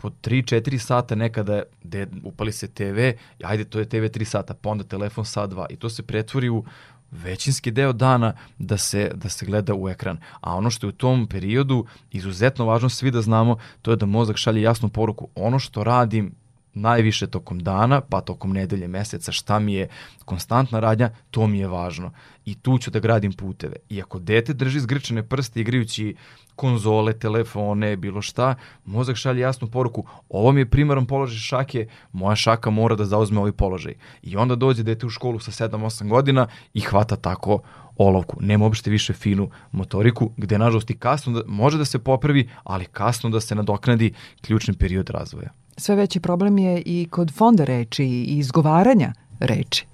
po 0.02 0.10
3-4 0.10 0.78
sata 0.78 1.16
nekada 1.16 1.62
de, 1.84 2.08
upali 2.24 2.52
se 2.52 2.68
TV, 2.68 3.12
ajde 3.44 3.66
to 3.66 3.80
je 3.80 3.90
TV 3.90 4.08
3 4.08 4.24
sata, 4.24 4.54
pa 4.54 4.70
onda 4.70 4.84
telefon 4.84 5.26
sat 5.26 5.50
2 5.50 5.66
i 5.70 5.76
to 5.76 5.90
se 5.90 6.04
pretvori 6.04 6.50
u 6.50 6.64
većinski 7.12 7.72
deo 7.72 7.94
dana 7.94 8.34
da 8.58 8.78
se, 8.78 9.12
da 9.16 9.30
se 9.30 9.46
gleda 9.46 9.74
u 9.76 9.90
ekran. 9.90 10.18
A 10.42 10.56
ono 10.56 10.70
što 10.70 10.88
je 10.88 10.90
u 10.90 10.92
tom 10.92 11.28
periodu 11.28 11.86
izuzetno 12.12 12.66
važno 12.66 12.90
svi 12.90 13.12
da 13.12 13.22
znamo, 13.22 13.58
to 13.82 13.92
je 13.92 13.98
da 13.98 14.06
mozak 14.06 14.38
šalje 14.38 14.62
jasnu 14.62 14.90
poruku. 14.90 15.28
Ono 15.36 15.60
što 15.60 15.84
radim 15.84 16.36
najviše 16.80 17.28
tokom 17.28 17.60
dana, 17.60 18.02
pa 18.02 18.22
tokom 18.22 18.54
nedelje, 18.54 18.88
meseca, 18.88 19.32
šta 19.32 19.60
mi 19.60 19.74
je 19.74 19.88
konstantna 20.26 20.80
radnja, 20.80 21.10
to 21.32 21.48
mi 21.48 21.60
je 21.60 21.68
važno. 21.68 22.12
I 22.46 22.56
tu 22.56 22.78
ću 22.78 22.92
da 22.92 23.00
gradim 23.00 23.34
puteve. 23.34 23.76
I 23.90 24.02
ako 24.02 24.20
dete 24.20 24.54
drži 24.54 24.80
zgrčene 24.80 25.24
prste 25.24 25.62
igrajući 25.62 26.16
konzole, 26.56 27.14
telefone, 27.14 27.96
bilo 27.96 28.22
šta, 28.22 28.56
mozak 28.86 29.16
šalje 29.16 29.40
jasnu 29.40 29.68
poruku, 29.68 30.04
ovo 30.30 30.52
mi 30.52 30.62
je 30.62 30.70
primaran 30.70 31.06
položaj 31.06 31.38
šake, 31.38 31.88
moja 32.12 32.36
šaka 32.36 32.70
mora 32.70 32.96
da 32.96 33.06
zauzme 33.06 33.40
ovaj 33.40 33.52
položaj. 33.52 33.94
I 34.22 34.36
onda 34.36 34.56
dođe 34.56 34.84
dete 34.84 35.06
u 35.06 35.10
školu 35.10 35.40
sa 35.40 35.52
7-8 35.52 36.10
godina 36.10 36.48
i 36.74 36.82
hvata 36.82 37.16
tako 37.16 37.62
olovku. 37.98 38.38
Nema 38.42 38.66
uopšte 38.66 38.92
više 38.92 39.14
finu 39.14 39.50
motoriku, 39.72 40.32
gde 40.38 40.58
nažalost 40.58 40.90
i 40.90 40.98
kasno 40.98 41.34
da, 41.34 41.42
može 41.48 41.78
da 41.78 41.86
se 41.86 42.00
popravi, 42.00 42.50
ali 42.64 42.86
kasno 42.86 43.30
da 43.30 43.40
se 43.40 43.56
nadoknadi 43.56 44.14
ključni 44.42 44.74
period 44.74 45.10
razvoja. 45.10 45.50
Sve 45.80 45.96
veći 45.96 46.20
problem 46.20 46.58
je 46.58 46.82
i 46.86 47.08
kod 47.12 47.34
fonda 47.34 47.64
reči 47.64 48.04
i 48.06 48.38
izgovaranja 48.38 49.14
reči. 49.40 49.86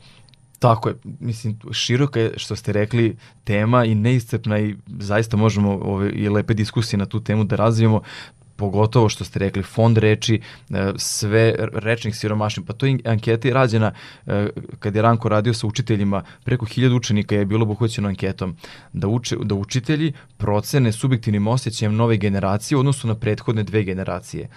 Tako 0.60 0.90
je, 0.90 0.96
mislim, 1.20 1.58
široka 1.72 2.20
je, 2.20 2.34
što 2.38 2.56
ste 2.56 2.74
rekli, 2.74 3.18
tema 3.44 3.86
i 3.86 3.96
neiscrpna 3.96 4.60
i 4.60 4.76
zaista 4.88 5.38
možemo 5.38 5.72
ove, 5.72 6.10
i 6.10 6.30
lepe 6.30 6.54
diskusije 6.54 6.98
na 6.98 7.06
tu 7.06 7.20
temu 7.20 7.44
da 7.44 7.56
razvijemo 7.56 8.02
pogotovo 8.56 9.10
što 9.10 9.24
ste 9.24 9.40
rekli, 9.40 9.64
fond 9.64 9.98
reči, 9.98 10.42
e, 10.70 10.92
sve 10.96 11.56
rečnih 11.74 12.16
siromašnih, 12.16 12.66
pa 12.68 12.74
to 12.74 12.86
je 12.86 13.00
anketa 13.06 13.50
rađena 13.50 13.92
e, 14.26 14.48
kad 14.80 14.96
je 14.96 15.02
Ranko 15.02 15.30
radio 15.30 15.54
sa 15.54 15.68
učiteljima, 15.68 16.24
preko 16.44 16.66
hiljada 16.66 16.96
učenika 16.96 17.36
je 17.36 17.46
bilo 17.46 17.64
obuhvaćeno 17.64 18.08
anketom, 18.08 18.56
da, 18.94 19.08
uče, 19.08 19.36
da 19.44 19.56
učitelji 19.56 20.14
procene 20.38 20.92
subjektivnim 20.92 21.48
osjećajem 21.48 21.96
nove 21.96 22.18
generacije 22.18 22.78
u 22.78 22.80
odnosu 22.80 23.08
na 23.08 23.16
prethodne 23.16 23.64
dve 23.64 23.84
generacije 23.84 24.50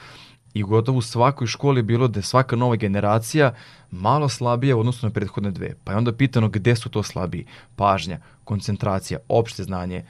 i 0.58 0.62
gotovo 0.62 0.98
u 0.98 1.02
svakoj 1.02 1.46
školi 1.46 1.78
je 1.78 1.82
bilo 1.82 2.08
da 2.08 2.18
je 2.18 2.22
svaka 2.22 2.56
nova 2.56 2.76
generacija 2.76 3.54
malo 3.90 4.28
slabija 4.28 4.76
u 4.76 4.80
odnosu 4.80 5.06
na 5.06 5.12
prethodne 5.12 5.50
dve. 5.50 5.74
Pa 5.84 5.92
je 5.92 5.98
onda 5.98 6.12
pitano 6.12 6.48
gde 6.48 6.76
su 6.76 6.88
to 6.88 7.02
slabiji. 7.02 7.46
Pažnja, 7.76 8.18
koncentracija, 8.44 9.18
opšte 9.28 9.64
znanje, 9.64 10.04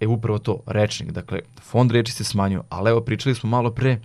e 0.00 0.06
upravo 0.06 0.38
to, 0.38 0.60
rečnik. 0.66 1.10
Dakle, 1.10 1.40
fond 1.62 1.92
reči 1.92 2.12
se 2.12 2.24
smanjuje, 2.24 2.62
ali 2.68 2.90
evo 2.90 3.00
pričali 3.00 3.34
smo 3.34 3.50
malo 3.50 3.70
pre 3.70 3.98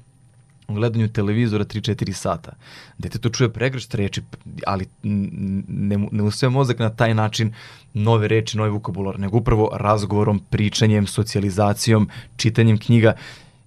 u 0.68 0.74
gledanju 0.74 1.08
televizora 1.08 1.66
3-4 1.66 2.14
sata. 2.14 2.52
Dete 2.98 3.20
to 3.20 3.30
čuje 3.30 3.50
pregršt 3.54 3.96
reči, 3.96 4.22
ali 4.66 4.88
ne, 5.04 5.98
ne 6.12 6.24
usve 6.24 6.50
mozak 6.50 6.80
na 6.80 6.90
taj 6.90 7.14
način 7.14 7.54
nove 7.94 8.28
reči, 8.28 8.58
novi 8.58 8.70
vokabular, 8.70 9.20
nego 9.20 9.38
upravo 9.38 9.70
razgovorom, 9.74 10.40
pričanjem, 10.50 11.08
socijalizacijom, 11.08 12.10
čitanjem 12.38 12.78
knjiga 12.78 13.14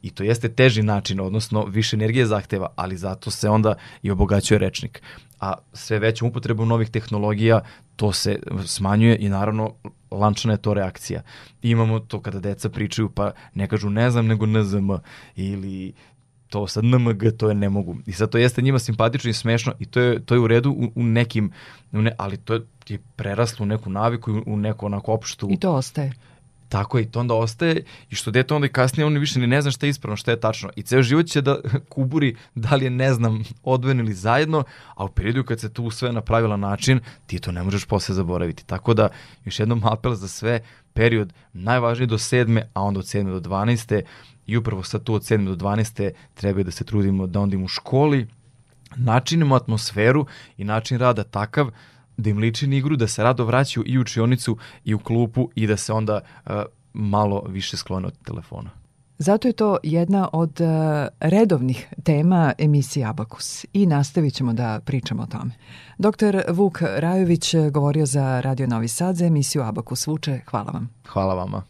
I 0.02 0.10
to 0.10 0.24
jeste 0.24 0.48
teži 0.48 0.82
način, 0.82 1.20
odnosno 1.20 1.64
više 1.64 1.96
energije 1.96 2.26
zahteva, 2.26 2.68
ali 2.76 2.96
zato 2.96 3.30
se 3.30 3.48
onda 3.48 3.74
i 4.02 4.10
obogaćuje 4.10 4.58
rečnik. 4.58 5.02
A 5.40 5.54
sve 5.72 5.98
većom 5.98 6.28
upotrebom 6.28 6.68
novih 6.68 6.90
tehnologija 6.90 7.60
to 7.96 8.12
se 8.12 8.38
smanjuje 8.66 9.16
i 9.20 9.28
naravno 9.28 9.74
lančana 10.10 10.54
je 10.54 10.62
to 10.62 10.74
reakcija. 10.74 11.22
I 11.62 11.70
imamo 11.70 11.98
to 11.98 12.20
kada 12.20 12.40
deca 12.40 12.68
pričaju 12.68 13.10
pa 13.10 13.32
ne 13.54 13.68
kažu 13.68 13.90
ne 13.90 14.10
znam 14.10 14.26
nego 14.26 14.46
NZM 14.46 14.90
ili 15.36 15.92
to 16.48 16.66
sad 16.66 16.84
NMG, 16.84 17.22
to 17.38 17.48
je 17.48 17.54
ne 17.54 17.68
mogu. 17.68 17.96
I 18.06 18.12
sad 18.12 18.30
to 18.30 18.38
jeste 18.38 18.62
njima 18.62 18.78
simpatično 18.78 19.30
i 19.30 19.34
smešno 19.34 19.72
i 19.78 19.86
to 19.86 20.00
je, 20.00 20.24
to 20.24 20.34
je 20.34 20.40
u 20.40 20.46
redu 20.46 20.70
u, 20.70 20.92
u 20.94 21.02
nekim, 21.02 21.52
u 21.92 22.02
ne, 22.02 22.12
ali 22.18 22.36
to 22.36 22.54
je, 22.54 22.60
je 22.88 22.98
preraslo 23.16 23.62
u 23.62 23.66
neku 23.66 23.90
naviku 23.90 24.42
u 24.46 24.56
neku 24.56 24.86
onako 24.86 25.12
opštu... 25.12 25.48
I 25.50 25.56
to 25.56 25.72
ostaje. 25.72 26.12
Tako 26.72 26.98
je, 26.98 27.10
to 27.10 27.20
onda 27.20 27.34
ostaje 27.34 27.84
i 28.10 28.14
što 28.14 28.30
dete 28.30 28.54
onda 28.54 28.66
i 28.66 28.72
kasnije 28.72 29.06
on 29.06 29.18
više 29.18 29.40
ni 29.40 29.46
ne 29.46 29.62
zna 29.62 29.70
šta 29.70 29.86
je 29.86 29.90
ispravno, 29.90 30.16
šta 30.16 30.30
je 30.30 30.40
tačno. 30.40 30.70
I 30.76 30.82
ceo 30.82 31.02
život 31.02 31.26
će 31.26 31.40
da 31.40 31.56
kuburi 31.92 32.36
da 32.54 32.76
li 32.76 32.84
je 32.84 32.90
ne 32.90 33.12
znam 33.12 33.42
odvojeno 33.62 34.02
ili 34.02 34.14
zajedno, 34.14 34.64
a 34.94 35.04
u 35.04 35.08
periodu 35.08 35.44
kad 35.44 35.60
se 35.60 35.72
tu 35.72 35.90
sve 35.90 36.12
na 36.12 36.20
pravilan 36.20 36.60
način, 36.60 37.00
ti 37.26 37.38
to 37.38 37.52
ne 37.52 37.62
možeš 37.62 37.84
posle 37.84 38.14
zaboraviti. 38.14 38.66
Tako 38.66 38.94
da, 38.94 39.08
još 39.44 39.60
jednom 39.60 39.84
apel 39.84 40.14
za 40.14 40.28
sve, 40.28 40.60
period 40.92 41.32
najvažniji 41.52 42.06
do 42.06 42.18
sedme, 42.18 42.68
a 42.74 42.82
onda 42.82 42.98
od 42.98 43.08
sedme 43.08 43.32
do 43.32 43.40
12. 43.40 44.02
I 44.46 44.56
upravo 44.56 44.82
sad 44.82 45.02
tu 45.04 45.14
od 45.14 45.26
sedme 45.26 45.50
do 45.50 45.56
12. 45.56 46.10
treba 46.34 46.62
da 46.62 46.70
se 46.70 46.84
trudimo 46.84 47.26
da 47.26 47.40
onda 47.40 47.56
im 47.56 47.64
u 47.64 47.68
školi 47.68 48.28
načinimo 48.96 49.54
atmosferu 49.54 50.26
i 50.56 50.64
način 50.64 50.98
rada 50.98 51.24
takav 51.24 51.70
da 52.16 52.30
im 52.30 52.38
liči 52.38 52.66
na 52.66 52.76
igru, 52.76 52.96
da 52.96 53.08
se 53.08 53.22
rado 53.22 53.44
vraćaju 53.44 53.84
i 53.86 53.98
u 53.98 54.00
učionicu 54.00 54.56
i 54.84 54.94
u 54.94 54.98
klupu 54.98 55.48
i 55.54 55.66
da 55.66 55.76
se 55.76 55.92
onda 55.92 56.20
uh, 56.20 56.52
malo 56.92 57.42
više 57.48 57.76
sklone 57.76 58.06
od 58.06 58.18
telefona. 58.24 58.70
Zato 59.18 59.48
je 59.48 59.52
to 59.52 59.78
jedna 59.82 60.28
od 60.32 60.60
uh, 60.60 60.66
redovnih 61.20 61.88
tema 62.04 62.52
emisije 62.58 63.06
Abakus 63.06 63.64
i 63.72 63.86
nastavit 63.86 64.34
ćemo 64.34 64.52
da 64.52 64.80
pričamo 64.84 65.22
o 65.22 65.26
tome. 65.26 65.54
Dr. 65.98 66.40
Vuk 66.52 66.82
Rajović 66.82 67.54
govorio 67.70 68.06
za 68.06 68.40
Radio 68.40 68.66
Novi 68.66 68.88
Sad 68.88 69.16
za 69.16 69.26
emisiju 69.26 69.62
Abakus 69.62 70.06
Vuče. 70.06 70.40
Hvala 70.50 70.70
vam. 70.70 70.88
Hvala 71.08 71.34
vama. 71.34 71.62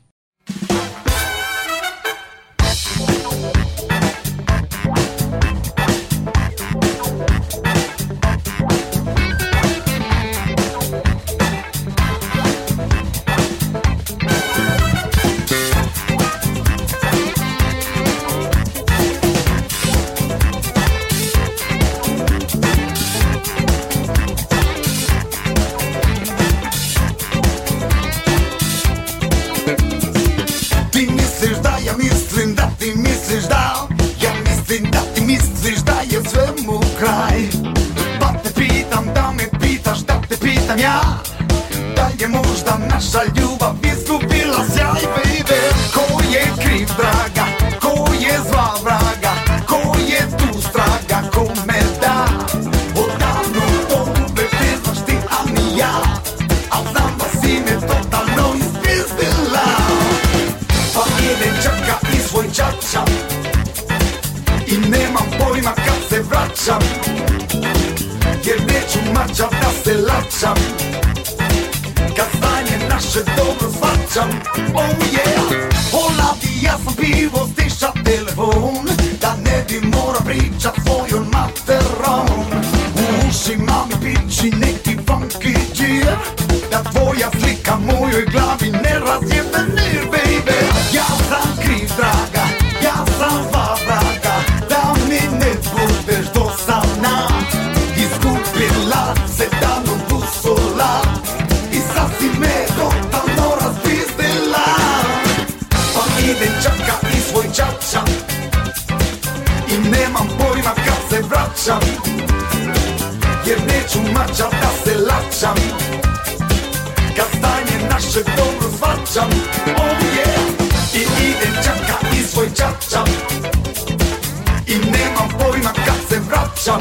lapsa. 126.63 126.79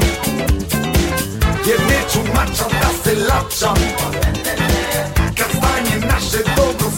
Give 1.64 1.82
me 1.86 1.98
too 2.08 2.22
much, 2.34 2.60
a 2.60 2.68
nasty 2.80 3.14
lapsa. 3.28 3.74
Kastanje 5.34 5.98
naše 6.06 6.42
dobro. 6.56 6.88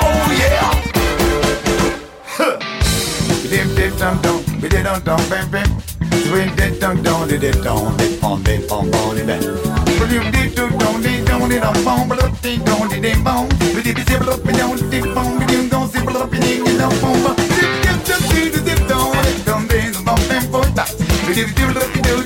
Oh 0.00 0.32
yeah! 0.38 0.74
Dim 3.50 3.68
dim 3.76 3.92
dum 3.98 4.18
dum, 4.22 4.60
bi 4.60 4.68
di 4.68 4.82
dum 4.82 5.00
dum 5.04 5.20
bim 5.30 5.50
bim. 5.52 5.70
Swim 6.26 6.50
di 6.56 6.66
dum 6.80 7.02
dum 7.02 7.28
di 7.28 7.38
di 7.38 7.50
dum, 7.64 7.96
di 7.96 8.06
pom 8.20 8.42
di 8.42 8.58
pom 8.68 8.90
pom 8.90 9.14
di 9.16 9.22
bim. 9.22 9.40
Dim 10.10 10.30
di 10.32 10.54
dum 10.56 10.70
dum 10.78 11.02
di 11.02 11.22
dum 11.24 11.48
di 11.48 11.58
dum 11.60 11.84
pom, 11.84 12.08
bi 12.08 12.16
di 12.42 12.58
dum 12.64 12.88
di 12.88 13.00
dum 13.00 13.24
pom, 13.24 13.48
bi 13.74 13.82
di 13.82 13.92
di 13.94 14.04
di 14.04 14.16
dum 14.18 14.40
di 14.44 14.52
dum 14.58 14.90
di 14.90 15.00
pom, 15.14 15.38
bi 15.38 15.44
di 15.46 15.68
dum 15.68 15.90
di 15.92 16.00
dum 16.04 16.30
di 16.30 16.78
dum 16.78 16.94
pom. 17.00 17.15
Bam. 21.36 21.76
Bi 21.94 22.25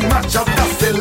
Jer 0.00 0.08
neću 0.08 0.14
mača 0.14 0.44
da 0.56 0.64
se 0.78 0.92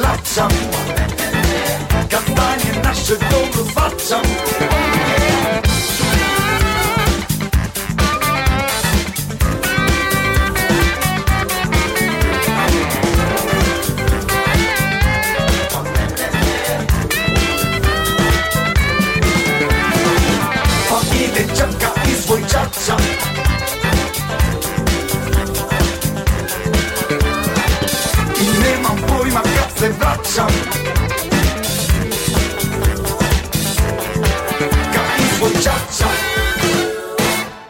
čača 35.63 36.09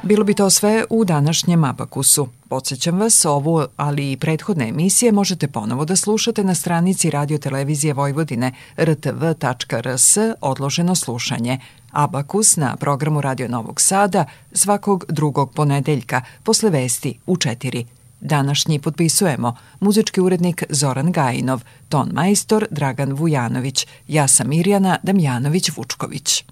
Bilo 0.09 0.23
bi 0.23 0.33
to 0.33 0.49
sve 0.49 0.85
u 0.89 1.05
današnjem 1.05 1.63
Abakusu. 1.63 2.27
Podsjećam 2.49 2.99
vas, 2.99 3.25
ovu, 3.25 3.65
ali 3.77 4.11
i 4.11 4.17
prethodne 4.17 4.69
emisije 4.69 5.11
možete 5.11 5.47
ponovo 5.47 5.85
da 5.85 5.95
slušate 5.95 6.43
na 6.43 6.55
stranici 6.55 7.09
Radio 7.09 7.37
Televizije 7.37 7.93
Vojvodine 7.93 8.51
rtv.rs 8.77 10.17
odloženo 10.41 10.95
slušanje. 10.95 11.59
Abakus 11.91 12.57
na 12.57 12.75
programu 12.75 13.21
Radio 13.21 13.47
Novog 13.47 13.81
Sada 13.81 14.25
svakog 14.51 15.05
drugog 15.09 15.53
ponedeljka 15.53 16.21
posle 16.43 16.69
vesti 16.69 17.19
u 17.25 17.35
4. 17.35 17.98
Današnji 18.21 18.79
potpisujemo 18.79 19.55
muzički 19.79 20.21
urednik 20.21 20.63
Zoran 20.69 21.11
Gajinov, 21.11 21.61
ton 21.89 22.09
majstor 22.13 22.67
Dragan 22.71 23.13
Vujanović, 23.13 23.87
ja 24.07 24.27
sam 24.27 24.49
Mirjana 24.49 24.97
Damjanović-Vučković. 25.03 26.43